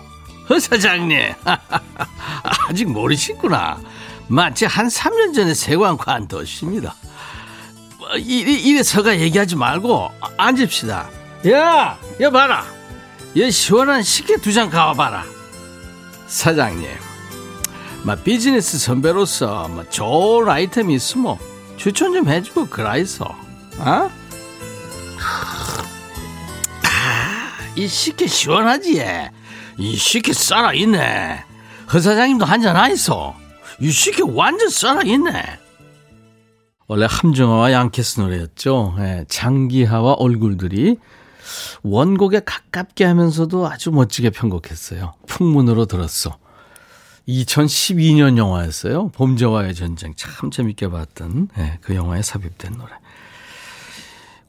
[0.49, 1.33] 허 사장님
[2.69, 3.77] 아직 모르시구나.
[4.29, 6.95] 마치 한 3년 전에 세관 관뒀습니다.
[7.97, 11.09] 뭐, 이래, 이래 서가 얘기하지 말고 앉읍시다.
[11.49, 12.65] 야, 야 봐라.
[13.35, 15.23] 얘 시원한 식혜 두 잔 가와봐라.
[16.27, 16.89] 사장님,
[18.03, 21.37] 마 비즈니스 선배로서 뭐 좋은 아이템이 있으면
[21.77, 23.23] 추천 좀 해주고 그라이소.
[23.25, 24.11] 어?
[26.83, 29.01] 아, 이 식혜 시원하지?
[29.77, 31.43] 이 식혜 살아있네.
[31.93, 33.35] 허 사장님도 한잔 하이소.
[33.79, 35.59] 이 식혜 완전 살아있네.
[36.87, 38.95] 원래 함정화와 양키스 노래였죠.
[38.97, 40.97] 네, 장기하와 얼굴들이
[41.83, 45.13] 원곡에 가깝게 하면서도 아주 멋지게 편곡했어요.
[45.27, 46.37] 풍문으로 들었어.
[47.27, 49.09] 2012년 영화였어요.
[49.09, 50.13] 봄저와의 전쟁.
[50.15, 52.93] 참 재밌게 봤던 네, 그 영화에 삽입된 노래.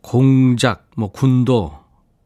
[0.00, 1.76] 공작, 뭐 군도,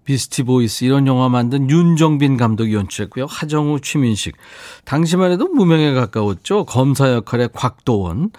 [0.05, 3.27] 비스티 보이즈 이런 영화 만든 윤종빈 감독이 연출했고요.
[3.27, 4.37] 하정우, 최민식.
[4.85, 6.65] 당시만 해도 무명에 가까웠죠.
[6.65, 8.31] 검사 역할의 곽도원.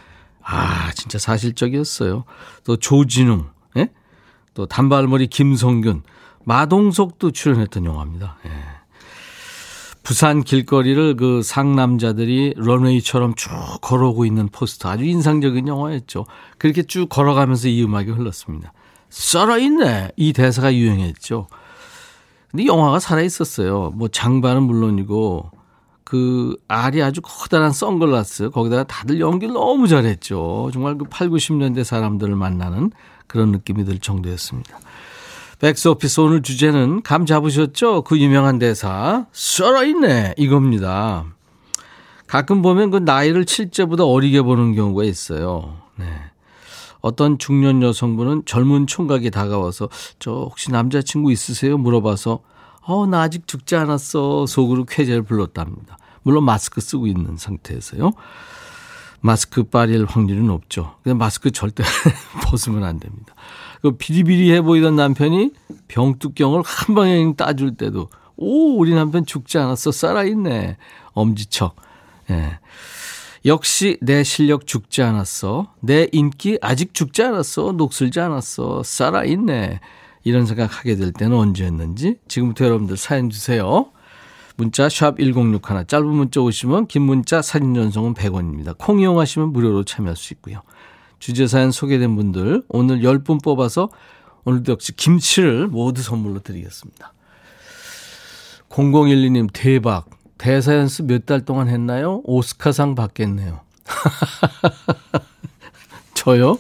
[0.41, 2.26] 아, 진짜 사실적이었어요.
[2.65, 3.47] 또 조진웅,
[3.78, 3.89] 예?
[4.54, 6.04] 또 단발머리 김성균,
[6.43, 8.38] 마동석도 출연했던 영화입니다.
[8.45, 8.52] 예.
[10.04, 13.49] 부산 길거리를 그 상남자들이 런웨이처럼 쭉
[13.82, 16.26] 걸어오고 있는 포스터 아주 인상적인 영화였죠.
[16.58, 18.73] 그렇게 쭉 걸어가면서 이 음악이 흘렀습니다.
[19.13, 20.10] 살아있네.
[20.17, 21.47] 이 대사가 유행했죠.
[22.49, 23.91] 근데 영화가 살아있었어요.
[23.95, 25.52] 뭐 장반은 물론이고
[26.04, 30.71] 그 알이 아주 커다란 선글라스 거기다가 다들 연기를 너무 잘했죠.
[30.73, 32.91] 정말 그 8, 90년대 사람들을 만나는
[33.28, 34.80] 그런 느낌이 들 정도였습니다.
[35.60, 38.02] 백스오피스 오늘 주제는 감 잡으셨죠?
[38.02, 41.26] 그 유명한 대사 썰어있네 이겁니다.
[42.26, 45.78] 가끔 보면 그 나이를 칠제보다 어리게 보는 경우가 있어요.
[45.97, 46.06] 네.
[47.04, 49.89] 어떤 중년 여성분은 젊은 총각이 다가와서
[50.20, 51.78] 저 혹시 남자친구 있으세요?
[51.78, 52.39] 물어봐서
[52.86, 54.46] 어, 나 아직 죽지 않았어.
[54.46, 55.98] 속으로 쾌재를 불렀답니다.
[56.24, 58.12] 물론 마스크 쓰고 있는 상태에서요.
[59.20, 60.96] 마스크 빠릴 확률은 없죠.
[61.04, 61.84] 근데 마스크 절대
[62.44, 63.36] 벗으면 안 됩니다.
[63.82, 65.52] 그 비리비리해 보이던 남편이
[65.89, 70.78] 병뚜껑을 한 방에 따줄 때도 오 우리 남편 죽지 않았어 살아있네
[71.12, 71.76] 엄지척.
[72.30, 72.60] 예.
[73.45, 75.73] 역시 내 실력 죽지 않았어.
[75.82, 77.73] 내 인기 아직 죽지 않았어.
[77.73, 78.84] 녹슬지 않았어.
[78.84, 79.82] 살아있네.
[80.23, 83.91] 이런 생각 하게 될 때는 언제였는지 지금부터 여러분들 사연 주세요.
[84.56, 88.77] 문자 샵 1061, 짧은 문자 오시면 긴 문자 사진 전송은 100원입니다.
[88.77, 90.62] 콩 이용하시면 무료로 참여할 수 있고요.
[91.19, 93.89] 주제 사연 소개된 분들 오늘 10분 뽑아서
[94.45, 97.13] 오늘도 역시 김치를 모두 선물로 드리겠습니다.
[98.69, 100.10] 0012님 대박.
[100.43, 102.19] 대사 연습 몇 달 동안 했나요?
[102.25, 103.62] 오스카상 받겠네요.
[106.13, 106.58] 저요?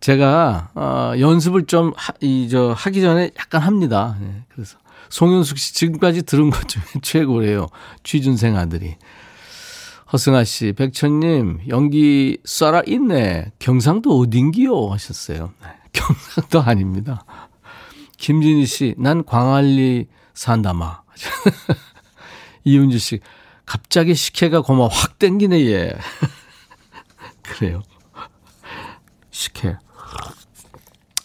[0.00, 1.92] 제가 어, 연습을 좀
[2.22, 4.16] 이 저 하기 전에 약간 합니다.
[4.18, 4.78] 네, 그래서
[5.10, 7.66] 송윤숙 씨 지금까지 들은 것 중에 최고래요.
[8.02, 8.96] 취준생 아들이.
[10.10, 13.52] 허승아 씨, 백천님, 연기 쏴라 있네.
[13.58, 14.88] 경상도 어딘기요?
[14.90, 15.52] 하셨어요.
[15.62, 17.26] 네, 경상도 아닙니다.
[18.16, 21.03] 김진희 씨, 난 광안리 산다마.
[22.64, 23.20] 이윤주 씨,
[23.66, 25.92] 갑자기 식혜가 고마 확 땡기네, 얘.
[27.42, 27.82] 그래요.
[29.30, 29.76] 식혜.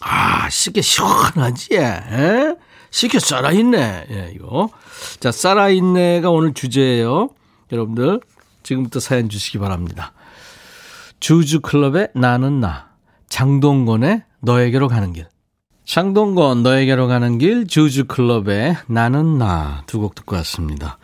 [0.00, 2.56] 아, 식혜 시원하지, 예?
[2.90, 4.06] 식혜 살아있네.
[4.10, 4.70] 예, 이거.
[5.20, 7.30] 자, 살아있네가 오늘 주제예요.
[7.72, 8.20] 여러분들,
[8.62, 10.12] 지금부터 사연 주시기 바랍니다.
[11.20, 12.90] 주주클럽의 나는 나.
[13.28, 15.28] 장동건의 너에게로 가는 길.
[15.94, 20.98] 장동건 너에게로 가는 길 주주클럽의 나는 나 두 곡 듣고 왔습니다.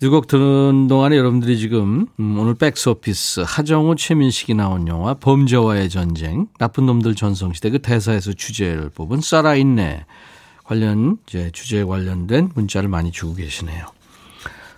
[0.00, 6.46] 두 곡 듣는 동안에 여러분들이 지금 음, 오늘 백스오피스 하정우 최민식이 나온 영화 범죄와의 전쟁
[6.58, 10.06] 나쁜 놈들 전성시대 그 대사에서 주제를 뽑은 살아있네
[10.64, 13.84] 관련 이제 주제에 관련된 문자를 많이 주고 계시네요.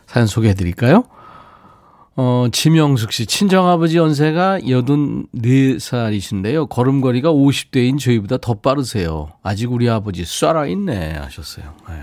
[0.09, 1.05] 사연 소개해 드릴까요?
[2.16, 6.68] 어, 지명숙 씨, 친정아버지 연세가 84살이신데요.
[6.68, 9.33] 걸음걸이가 50대인 저희보다 더 빠르세요.
[9.42, 11.14] 아직 우리 아버지 쏴라 있네.
[11.14, 11.74] 하셨어요.
[11.88, 11.94] 네.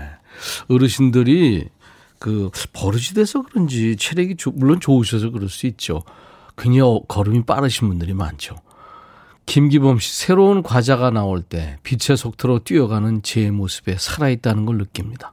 [0.68, 1.70] 어르신들이
[2.18, 6.02] 그 버릇이 돼서 그런지 체력이 조, 물론 좋으셔서 그럴 수 있죠.
[6.54, 8.56] 그냥 걸음이 빠르신 분들이 많죠.
[9.46, 15.32] 김기범 씨, 새로운 과자가 나올 때 빛의 속도로 뛰어가는 제 모습에 살아있다는 걸 느낍니다.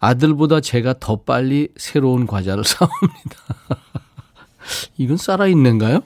[0.00, 3.36] 아들보다 제가 더 빨리 새로운 과자를 사옵니다.
[4.96, 6.00] 이건 살아있는가요?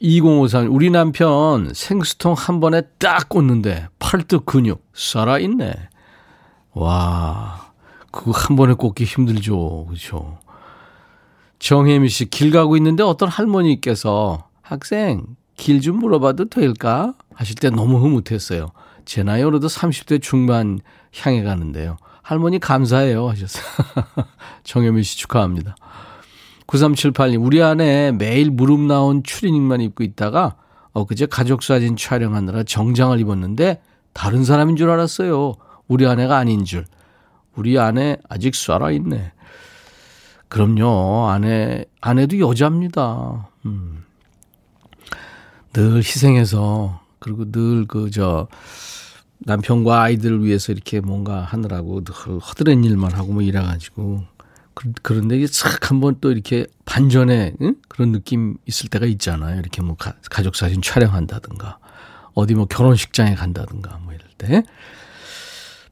[0.00, 5.74] 2053, 우리 남편 생수통 한 번에 딱 꽂는데 팔뚝 근육 살아있네.
[6.72, 7.72] 와,
[8.10, 9.86] 그거 한 번에 꽂기 힘들죠.
[9.86, 10.38] 그렇죠.
[11.58, 17.12] 정혜미 씨, 길 가고 있는데 어떤 할머니께서 학생, 길 좀 물어봐도 될까?
[17.34, 18.72] 하실 때 너무 흐뭇했어요.
[19.04, 20.80] 제 나이로도 30대 중반
[21.20, 21.98] 향해 가는데요.
[22.22, 23.28] 할머니 감사해요.
[23.28, 23.64] 하셨어요.
[24.64, 25.74] 정혜미 씨 축하합니다.
[26.70, 30.56] 9378님, 우리 아내 매일 무릎 나온 추리닝만 입고 있다가
[30.92, 35.54] 엊그제 가족 사진 촬영하느라 정장을 입었는데 다른 사람인 줄 알았어요.
[35.88, 36.84] 우리 아내가 아닌 줄.
[37.56, 39.32] 우리 아내 아직 살아있네.
[40.48, 41.28] 그럼요.
[41.28, 43.48] 아내, 아내도 여자입니다.
[43.66, 44.04] 음.
[45.72, 48.48] 늘 희생해서, 그리고 늘 그, 저,
[49.38, 54.24] 남편과 아이들을 위해서 이렇게 뭔가 하느라고 늘 허드렛 일만 하고 뭐 이래가지고
[55.02, 57.74] 그, 런데 이게 싹 한번 또 이렇게 반전의 응?
[57.88, 59.58] 그런 느낌 있을 때가 있잖아요.
[59.60, 61.78] 이렇게 뭐 가, 가족 사진 촬영한다든가
[62.34, 64.62] 어디 뭐 결혼식장에 간다든가 뭐 이럴 때.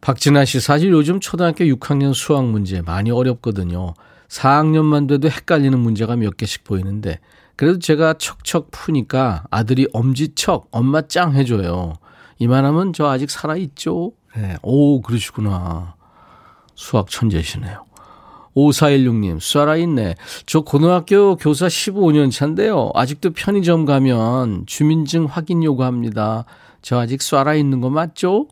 [0.01, 3.95] 박진아 씨 사실 요즘 초등학교 6학년 수학 문제 많이 어렵거든요.
[4.29, 7.19] 4학년만 돼도 헷갈리는 문제가 몇 개씩 보이는데
[7.57, 11.95] 그래도 제가 척척 푸니까 아들이 엄지척 엄마 짱 해줘요.
[12.39, 14.13] 이만하면 저 아직 살아있죠?
[14.37, 14.57] 네.
[14.63, 15.97] 오 그러시구나.
[16.77, 17.88] 수학 천재시네요.
[18.59, 20.15] 5416님, 쏴라 있네.
[20.47, 22.91] 저 고등학교 교사 15년 차인데요.
[22.95, 26.45] 아직도 편의점 가면 주민증 확인 요구합니다.
[26.83, 28.49] 저 아직 쏴라 있는 거 맞죠?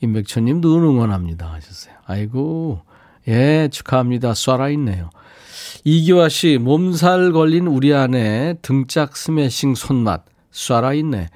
[0.00, 1.52] 임백천님도 응원합니다.
[1.52, 1.94] 하셨어요.
[2.06, 2.80] 아이고,
[3.26, 4.32] 예, 축하합니다.
[4.32, 5.10] 쏴라 있네요.
[5.84, 10.24] 이기화 씨, 몸살 걸린 우리 아내 등짝 스매싱 손맛.
[10.52, 11.28] 쏴라 있네.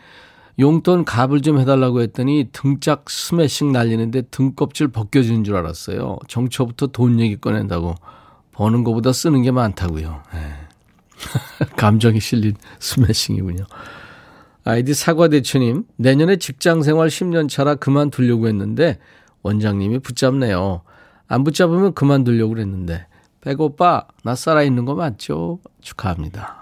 [0.58, 6.18] 용돈 값을 좀 해달라고 했더니 등짝 스매싱 날리는데 등껍질 벗겨주는 줄 알았어요.
[6.28, 7.94] 정초부터 돈 얘기 꺼낸다고.
[8.52, 10.22] 버는 것보다 쓰는 게 많다고요.
[10.34, 10.52] 네.
[11.76, 13.64] 감정이 실린 스매싱이군요.
[14.64, 18.98] 아이디 사과대추님, 내년에 직장 생활 10년 차라 그만두려고 했는데,
[19.42, 20.82] 원장님이 붙잡네요.
[21.26, 23.06] 안 붙잡으면 그만두려고 그랬는데,
[23.40, 25.58] 백오빠, 나 살아있는 거 맞죠?
[25.80, 26.61] 축하합니다.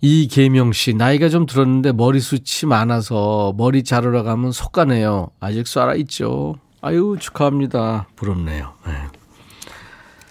[0.00, 5.28] 이계명 씨, 나이가 좀 들었는데 머리숱이 많아서 머리 자르러 가면 속가네요.
[5.40, 6.56] 아직 살아있죠?
[6.80, 8.08] 아유, 축하합니다.
[8.16, 8.72] 부럽네요.
[8.86, 8.92] 네.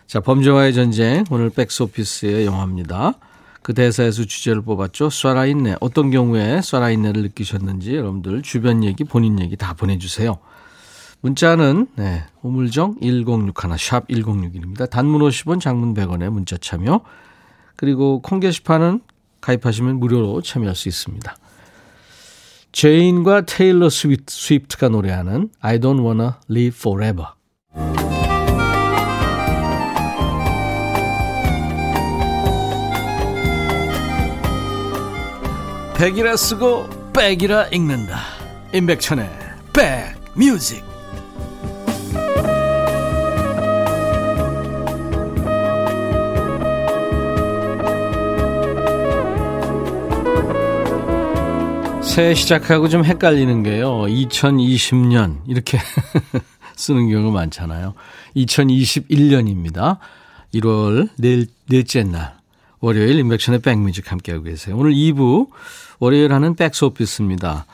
[0.08, 1.24] 자, 범죄와의 전쟁.
[1.30, 3.14] 오늘 백스오피스의 영화입니다.
[3.62, 5.10] 그 대사에서 주제를 뽑았죠.
[5.10, 5.78] 쏴라있네.
[5.82, 10.40] 어떤 경우에 쏴라있네를 느끼셨는지 여러분들 주변 얘기, 본인 얘기 다 보내주세요.
[11.22, 14.90] 문자는 네, 우물정 1061, 샵 1061입니다.
[14.90, 17.02] 단문 50원, 장문 100원에 문자 참여.
[17.76, 19.02] 그리고 콩 게시판은
[19.42, 21.36] 가입하시면 무료로 참여할 수 있습니다.
[22.72, 27.28] 제인과 테일러 스위프트, 스위프트 가 노래하는 I don't wanna live forever.
[35.98, 38.20] 백이라 쓰고 백이라 읽는다.
[38.74, 39.30] 임백천의
[39.74, 40.89] 백뮤직.
[52.10, 53.92] 새해 시작하고 좀 헷갈리는 게요.
[54.08, 55.78] 2020년 이렇게
[56.76, 57.94] 쓰는 경우가 많잖아요.
[58.36, 60.00] 2021년입니다.
[60.56, 62.36] 1월 넷, 넷째 날
[62.80, 64.76] 월요일 인백션의 백뮤직 함께하고 계세요.
[64.76, 65.50] 오늘 2부
[66.00, 67.68] 월요일 하는 백스오피스입니다.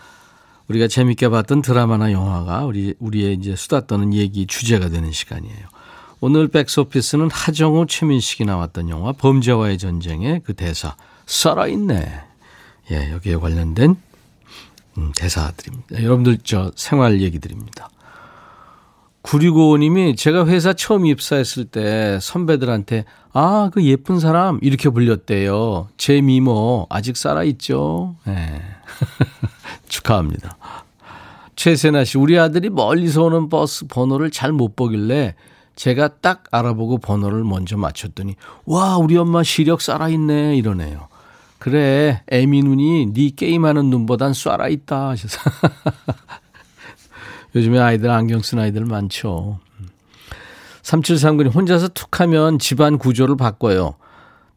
[0.67, 5.67] 우리가 재밌게 봤던 드라마나 영화가 우리, 우리의 이제 수다 떠는 얘기 주제가 되는 시간이에요.
[6.19, 12.21] 오늘 백스오피스는 하정우, 최민식이 나왔던 영화 범죄와의 전쟁의 그 대사 살아있네.
[12.91, 13.95] 예, 여기에 관련된
[14.98, 16.02] 음, 대사드립니다.
[16.04, 17.89] 여러분들 저 생활 얘기드립니다.
[19.24, 25.88] 9655님이 제가 회사 처음 입사했을 때 선배들한테 아, 그 예쁜 사람 이렇게 불렸대요.
[25.98, 28.16] 제 미모 아직 살아있죠?
[28.26, 28.62] 네.
[29.89, 30.58] 축하합니다.
[31.56, 35.36] 최세나 씨, 우리 아들이 멀리서 오는 버스 번호를 잘 못 보길래
[35.76, 38.36] 제가 딱 알아보고 번호를 먼저 맞췄더니
[38.66, 41.08] 와, 우리 엄마 시력 살아있네 이러네요.
[41.66, 45.39] 그래, 애미 눈이 네 게임하는 눈보단 쏴라 있다 하셔서.
[47.55, 49.57] 요즘에 아이들 안경 쓴 아이들 많죠.
[50.84, 53.95] 3739님 혼자서 툭 하면 집안 구조를 바꿔요.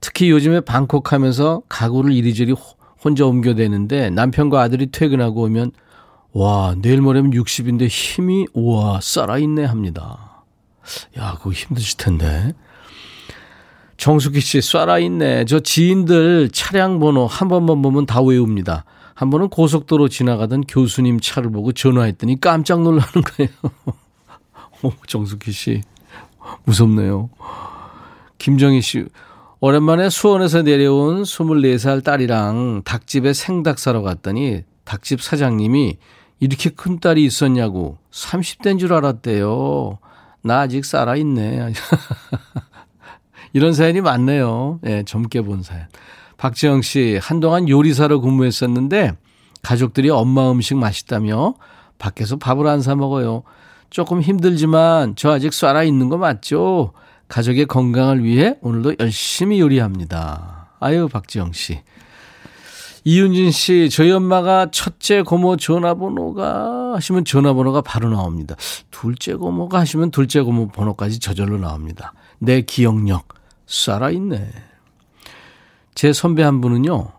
[0.00, 2.54] 특히 요즘에 방콕 하면서 가구를 이리저리
[3.02, 5.72] 혼자 옮겨대는데 남편과 아들이 퇴근하고 오면
[6.32, 10.44] 와, 내일 모레면 60인데 힘이 우와, 살아있네 합니다.
[11.16, 12.52] 야, 그거 힘드실 텐데.
[13.99, 15.44] 정숙희 씨, 쏴라 있네.
[15.44, 18.84] 저 지인들 차량 번호 한 번만 보면 다 외웁니다.
[19.14, 23.51] 한 번은 고속도로 지나가던 교수님 차를 보고 전화했더니 깜짝 놀라는 거예요.
[24.82, 25.82] 오, 정숙희 씨.
[26.64, 27.28] 무섭네요.
[28.38, 29.05] 김정희 씨.
[29.59, 35.99] 오랜만에 수원에서 내려온 24살 딸이랑 닭집에 생닭 사러 갔더니 닭집 사장님이
[36.38, 39.99] 이렇게 큰 딸이 있었냐고 30대인 줄 알았대요.
[40.42, 41.72] 나 아직 살아있네.
[43.53, 44.80] 이런 사연이 많네요.
[44.86, 45.86] 예, 젊게 본 사연.
[46.36, 49.12] 박지영 씨, 한동안 요리사로 근무했었는데
[49.62, 51.55] 가족들이 엄마 음식 맛있다며
[51.99, 53.42] 밖에서 밥을 안 사 먹어요.
[53.90, 56.92] 조금 힘들지만 저 아직 쏴라 있는 거 맞죠?
[57.28, 60.68] 가족의 건강을 위해 오늘도 열심히 요리합니다.
[60.80, 61.80] 아유, 박지영 씨.
[63.05, 68.55] 이윤진 씨, 저희 엄마가 첫째 고모 전화번호가 하시면 전화번호가 바로 나옵니다.
[68.90, 72.12] 둘째 고모가 하시면 둘째 고모 번호까지 저절로 나옵니다.
[72.38, 73.38] 내 기억력.
[73.68, 74.50] 살아있네.
[75.94, 77.12] 제 선배 한 분은요,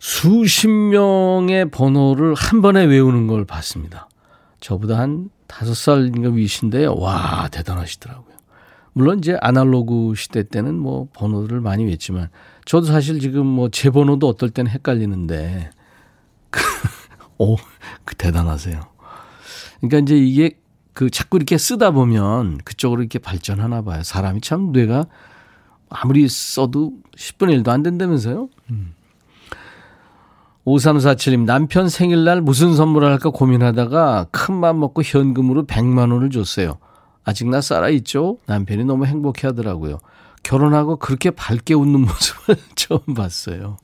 [0.00, 4.08] 수십 명의 번호를 한 번에 외우는 걸 봤습니다.
[4.60, 6.94] 저보다 한 다섯 살인가 위신데요.
[6.94, 8.30] 와, 대단하시더라고요.
[8.92, 12.28] 물론 이제 아날로그 시대 때는 뭐 번호를 많이 외지만
[12.64, 15.70] 저도 사실 지금 뭐 제 번호도 어떨 때는 헷갈리는데,
[17.38, 17.56] 오,
[18.04, 18.80] 그 대단하세요.
[19.80, 20.59] 그러니까 이제 이게
[20.92, 24.02] 그 자꾸 이렇게 쓰다 보면 그쪽으로 이렇게 발전하나 봐요.
[24.02, 25.06] 사람이 참 뇌가
[25.88, 28.48] 아무리 써도 10분의 1도 안 된다면서요?
[28.70, 28.94] 음.
[30.64, 36.78] 5347님, 남편 생일날 무슨 선물을 할까 고민하다가 큰맘 먹고 현금으로 100만 원을 줬어요.
[37.24, 38.38] 아직 나 살아있죠?
[38.46, 39.98] 남편이 너무 행복해 하더라고요.
[40.42, 43.78] 결혼하고 그렇게 밝게 웃는 모습을 처음 봤어요.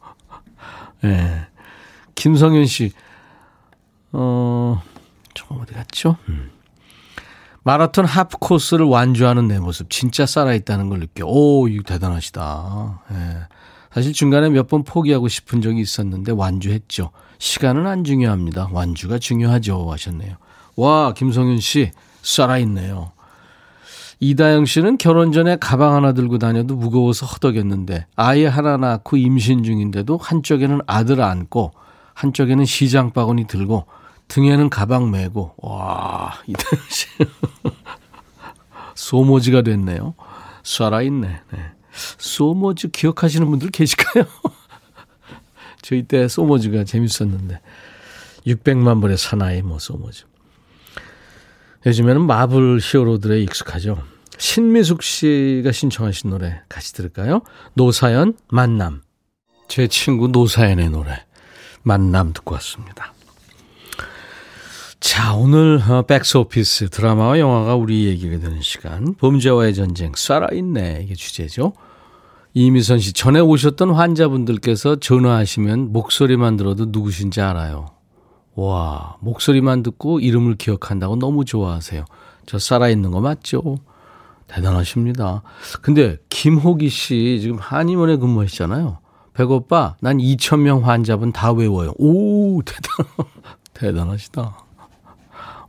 [1.05, 1.09] 예.
[1.09, 1.47] 네.
[2.15, 2.93] 김성현 씨,
[4.13, 4.83] 어,
[5.35, 6.17] 저 어디 갔죠?
[6.29, 6.51] 음.
[7.67, 11.25] 마라톤 하프 코스를 완주하는 내 모습 진짜 살아있다는 걸 느껴.
[11.27, 13.01] 오, 이거 대단하시다.
[13.11, 13.17] 예.
[13.93, 17.11] 사실 중간에 몇 번 포기하고 싶은 적이 있었는데 완주했죠.
[17.39, 18.69] 시간은 안 중요합니다.
[18.71, 19.91] 완주가 중요하죠.
[19.91, 20.37] 하셨네요.
[20.77, 21.91] 와, 김성윤 씨,
[22.23, 23.11] 살아있네요.
[24.21, 30.19] 이다영 씨는 결혼 전에 가방 하나 들고 다녀도 무거워서 허덕였는데 아이 하나 낳고 임신 중인데도
[30.19, 31.73] 한쪽에는 아들 안고
[32.15, 33.87] 한쪽에는 시장 바구니 들고
[34.29, 37.07] 등에는 가방 메고 와 이다영 씨
[38.95, 40.15] 소모지가 됐네요.
[40.63, 41.29] 살아있네.
[41.53, 41.73] 네.
[41.93, 44.25] 소모즈 기억하시는 분들 계실까요?
[45.81, 47.61] 저희 때 소모즈가 재밌었는데
[48.47, 50.25] 600만 불의 사나이 뭐 소모즈.
[51.85, 54.03] 요즘에는 마블 히어로들에 익숙하죠.
[54.39, 57.43] 신미숙 씨가 신청하신 노래 같이 들을까요?
[57.75, 59.03] 노사연 만남.
[59.69, 61.25] 제 친구 노사연의 노래
[61.83, 63.15] 만남 듣고 왔습니다.
[65.01, 69.15] 자, 오늘 어, 백스오피스 드라마와 영화가 우리 얘기가 되는 시간.
[69.15, 71.73] 범죄와의 전쟁 살아있네 이게 주제죠.
[72.55, 77.87] 이미선 씨 전에 오셨던 환자분들께서 전화하시면 목소리만 들어도 누구신지 알아요.
[78.55, 82.07] 와, 목소리만 듣고 이름을 기억한다고 너무 좋아하세요.
[82.47, 83.77] 저 살아있는 거 맞죠?
[84.47, 85.43] 대단하십니다.
[85.83, 89.01] 근데 김호기 씨 지금 한의원에 근무하시잖아요.
[89.35, 91.93] 백오빠, 난 2,000명 환자분 다 외워요.
[91.99, 93.07] 오, 대단,
[93.75, 94.66] 대단하시다.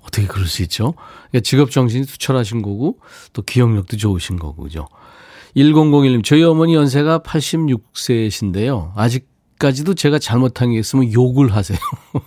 [0.07, 0.93] 어떻게 그럴 수 있죠?
[1.29, 2.99] 그러니까 직업 정신이 투철하신 거고,
[3.33, 4.87] 또 기억력도 좋으신 거고, 그죠?
[5.55, 8.93] 1001님, 저희 어머니 연세가 86세이신데요.
[8.95, 11.77] 아직까지도 제가 잘못한 게 있으면 욕을 하세요.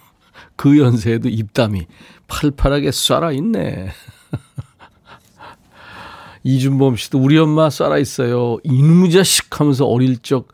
[0.57, 1.87] 그 연세에도 입담이
[2.27, 3.91] 팔팔하게 쏴라 있네.
[6.45, 8.59] 이준범 씨도 우리 엄마 쏴라 있어요.
[8.65, 10.49] 이놈의 자식 하면서 어릴 적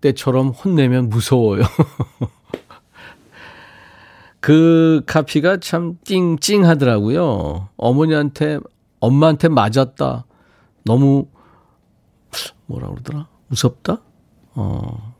[0.00, 1.62] 때처럼 혼내면 무서워요.
[4.42, 7.68] 그 카피가 참 찡찡 하더라고요.
[7.76, 8.58] 어머니한테,
[8.98, 10.26] 엄마한테 맞았다.
[10.84, 11.28] 너무
[12.66, 13.28] 뭐라 그러더라?
[13.46, 14.02] 무섭다?
[14.54, 15.14] 어.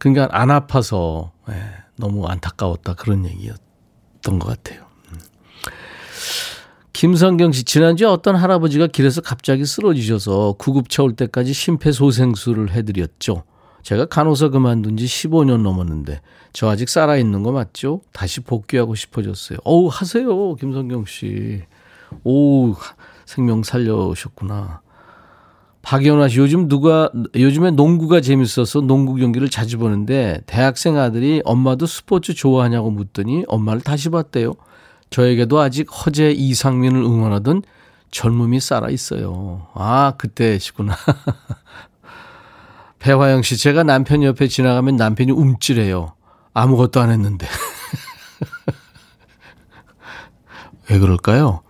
[0.00, 1.54] 그러니까 안 아파서 예,
[1.96, 4.84] 너무 안타까웠다 그런 얘기였던 것 같아요.
[5.12, 5.18] 음.
[6.92, 13.44] 김성경 씨 지난주에 어떤 할아버지가 길에서 갑자기 쓰러지셔서 구급차 올 때까지 심폐소생술을 해드렸죠.
[13.82, 16.20] 제가 간호사 그만둔 지 15년 넘었는데
[16.52, 18.00] 저 아직 살아있는 거 맞죠?
[18.12, 19.58] 다시 복귀하고 싶어졌어요.
[19.64, 21.62] 어우 하세요 김성경 씨.
[22.24, 22.74] 오
[23.24, 24.80] 생명 살려오셨구나.
[25.82, 32.34] 박연화 씨, 요즘 누가, 요즘에 농구가 재밌어서 농구 경기를 자주 보는데 대학생 아들이 엄마도 스포츠
[32.34, 34.54] 좋아하냐고 묻더니 엄마를 다시 봤대요.
[35.08, 37.62] 저에게도 아직 허재 이상민을 응원하던
[38.10, 39.68] 젊음이 살아 있어요.
[39.74, 40.96] 아, 그때시구나.
[43.00, 46.14] 배화영 씨, 제가 남편 옆에 지나가면 남편이 움찔해요.
[46.52, 47.48] 아무것도 안 했는데.
[50.90, 51.62] 왜 그럴까요?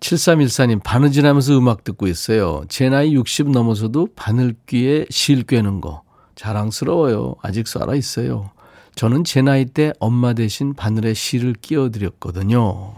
[0.00, 2.64] 7314님, 바느질하면서 음악 듣고 있어요.
[2.68, 6.02] 제 나이 60 넘어서도 바늘귀에 실 꿰는 거.
[6.36, 7.34] 자랑스러워요.
[7.42, 8.50] 아직 살아있어요.
[8.94, 12.94] 저는 제 나이 때 엄마 대신 바늘에 실을 끼워드렸거든요.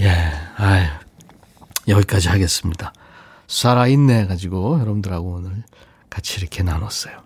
[0.00, 0.10] 예,
[0.56, 0.86] 아유,
[1.86, 2.92] 여기까지 하겠습니다.
[3.46, 5.62] 살아있네 가지고 여러분들하고 오늘
[6.10, 7.20] 같이 이렇게 나눴어요.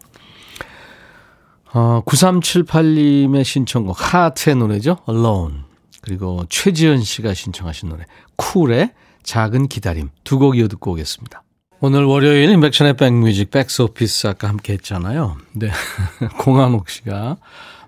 [1.72, 4.98] 어, 9378님의 신청곡 하트의 노래죠.
[5.08, 5.60] Alone.
[6.02, 8.04] 그리고 최지연 씨가 신청하신 노래
[8.36, 11.42] 쿨의 작은 기다림 두 곡 이어 듣고 오겠습니다.
[11.80, 15.36] 오늘 월요일 인백션의 백뮤직 백스오피스 아까 함께 했잖아요.
[15.54, 15.70] 네.
[16.38, 17.38] 공한옥 씨가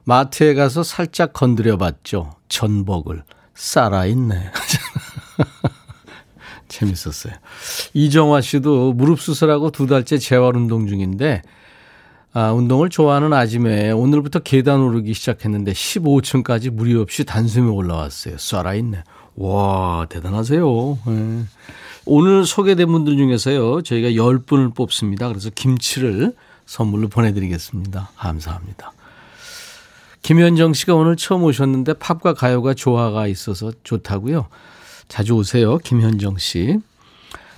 [0.05, 2.33] 마트에 가서 살짝 건드려 봤죠.
[2.49, 3.23] 전복을.
[3.55, 4.51] 살아있네.
[6.69, 7.35] 재밌었어요.
[7.95, 11.43] 이정화 씨도 무릎 수술하고 두 달째 재활 운동 중인데
[12.33, 18.37] 아, 운동을 좋아하는 아침에 오늘부터 계단 오르기 시작했는데 15층까지 무리 없이 단숨에 올라왔어요.
[18.37, 19.05] 쏴라 있네.
[19.37, 20.99] 와, 대단하세요.
[21.07, 21.45] 네.
[22.05, 25.29] 오늘 소개된 분들 중에서요, 저희가 10분을 뽑습니다.
[25.29, 26.35] 그래서 김치를
[26.67, 28.11] 선물로 보내드리겠습니다.
[28.17, 28.93] 감사합니다.
[30.21, 34.49] 김현정 씨가 오늘 처음 오셨는데 팝과 가요가 조화가 있어서 좋다고요.
[35.09, 36.79] 자주 오세요, 김현정 씨.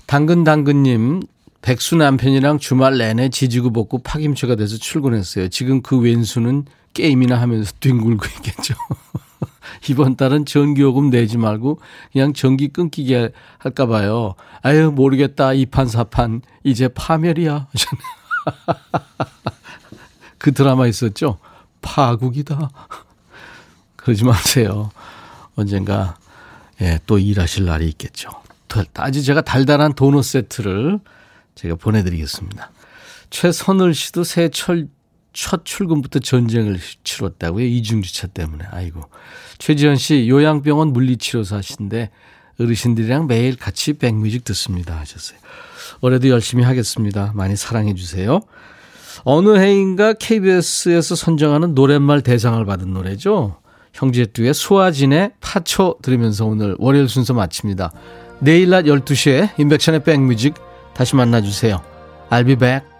[0.06, 1.22] 당근당근님,
[1.62, 5.48] 백수 남편이랑 주말 내내 지지고 볶고 파김치가 돼서 출근했어요.
[5.48, 8.74] 지금 그 왼수는 게임이나 하면서 뒹굴고 있겠죠.
[9.90, 11.80] 이번 달은 전기요금 내지 말고
[12.12, 14.34] 그냥 전기 끊기게 할까 봐요.
[14.62, 17.68] 아유 모르겠다 이판사판 이제 파멸이야.
[20.38, 21.38] 그 드라마 있었죠.
[21.82, 22.70] 파국이다.
[23.96, 24.90] 그러지 마세요.
[25.54, 26.16] 언젠가
[26.80, 28.30] 예, 또 일하실 날이 있겠죠.
[28.94, 31.00] 아주 제가 달달한 도넛 세트를
[31.54, 32.70] 제가 보내드리겠습니다.
[33.30, 34.88] 최선을 씨도 새 철
[35.32, 37.64] 첫 출근부터 전쟁을 치렀다고요.
[37.64, 38.64] 이중주차 때문에.
[38.72, 39.02] 아이고.
[39.58, 42.10] 최지현 씨 요양병원 물리치료사신데
[42.58, 45.38] 어르신들이랑 매일 같이 백뮤직 듣습니다 하셨어요.
[46.00, 47.30] 올해도 열심히 하겠습니다.
[47.36, 48.40] 많이 사랑해 주세요.
[49.22, 53.60] 어느 해인가 KBS에서 선정하는 노랫말 대상을 받은 노래죠.
[53.94, 57.92] 형제뚜의 수아진의 파초 들으면서 오늘 월요일 순서 마칩니다.
[58.40, 60.54] 내일 낮 12시에 인백션의 백뮤직
[60.94, 61.80] 다시 만나주세요.
[62.30, 62.97] I'll be back.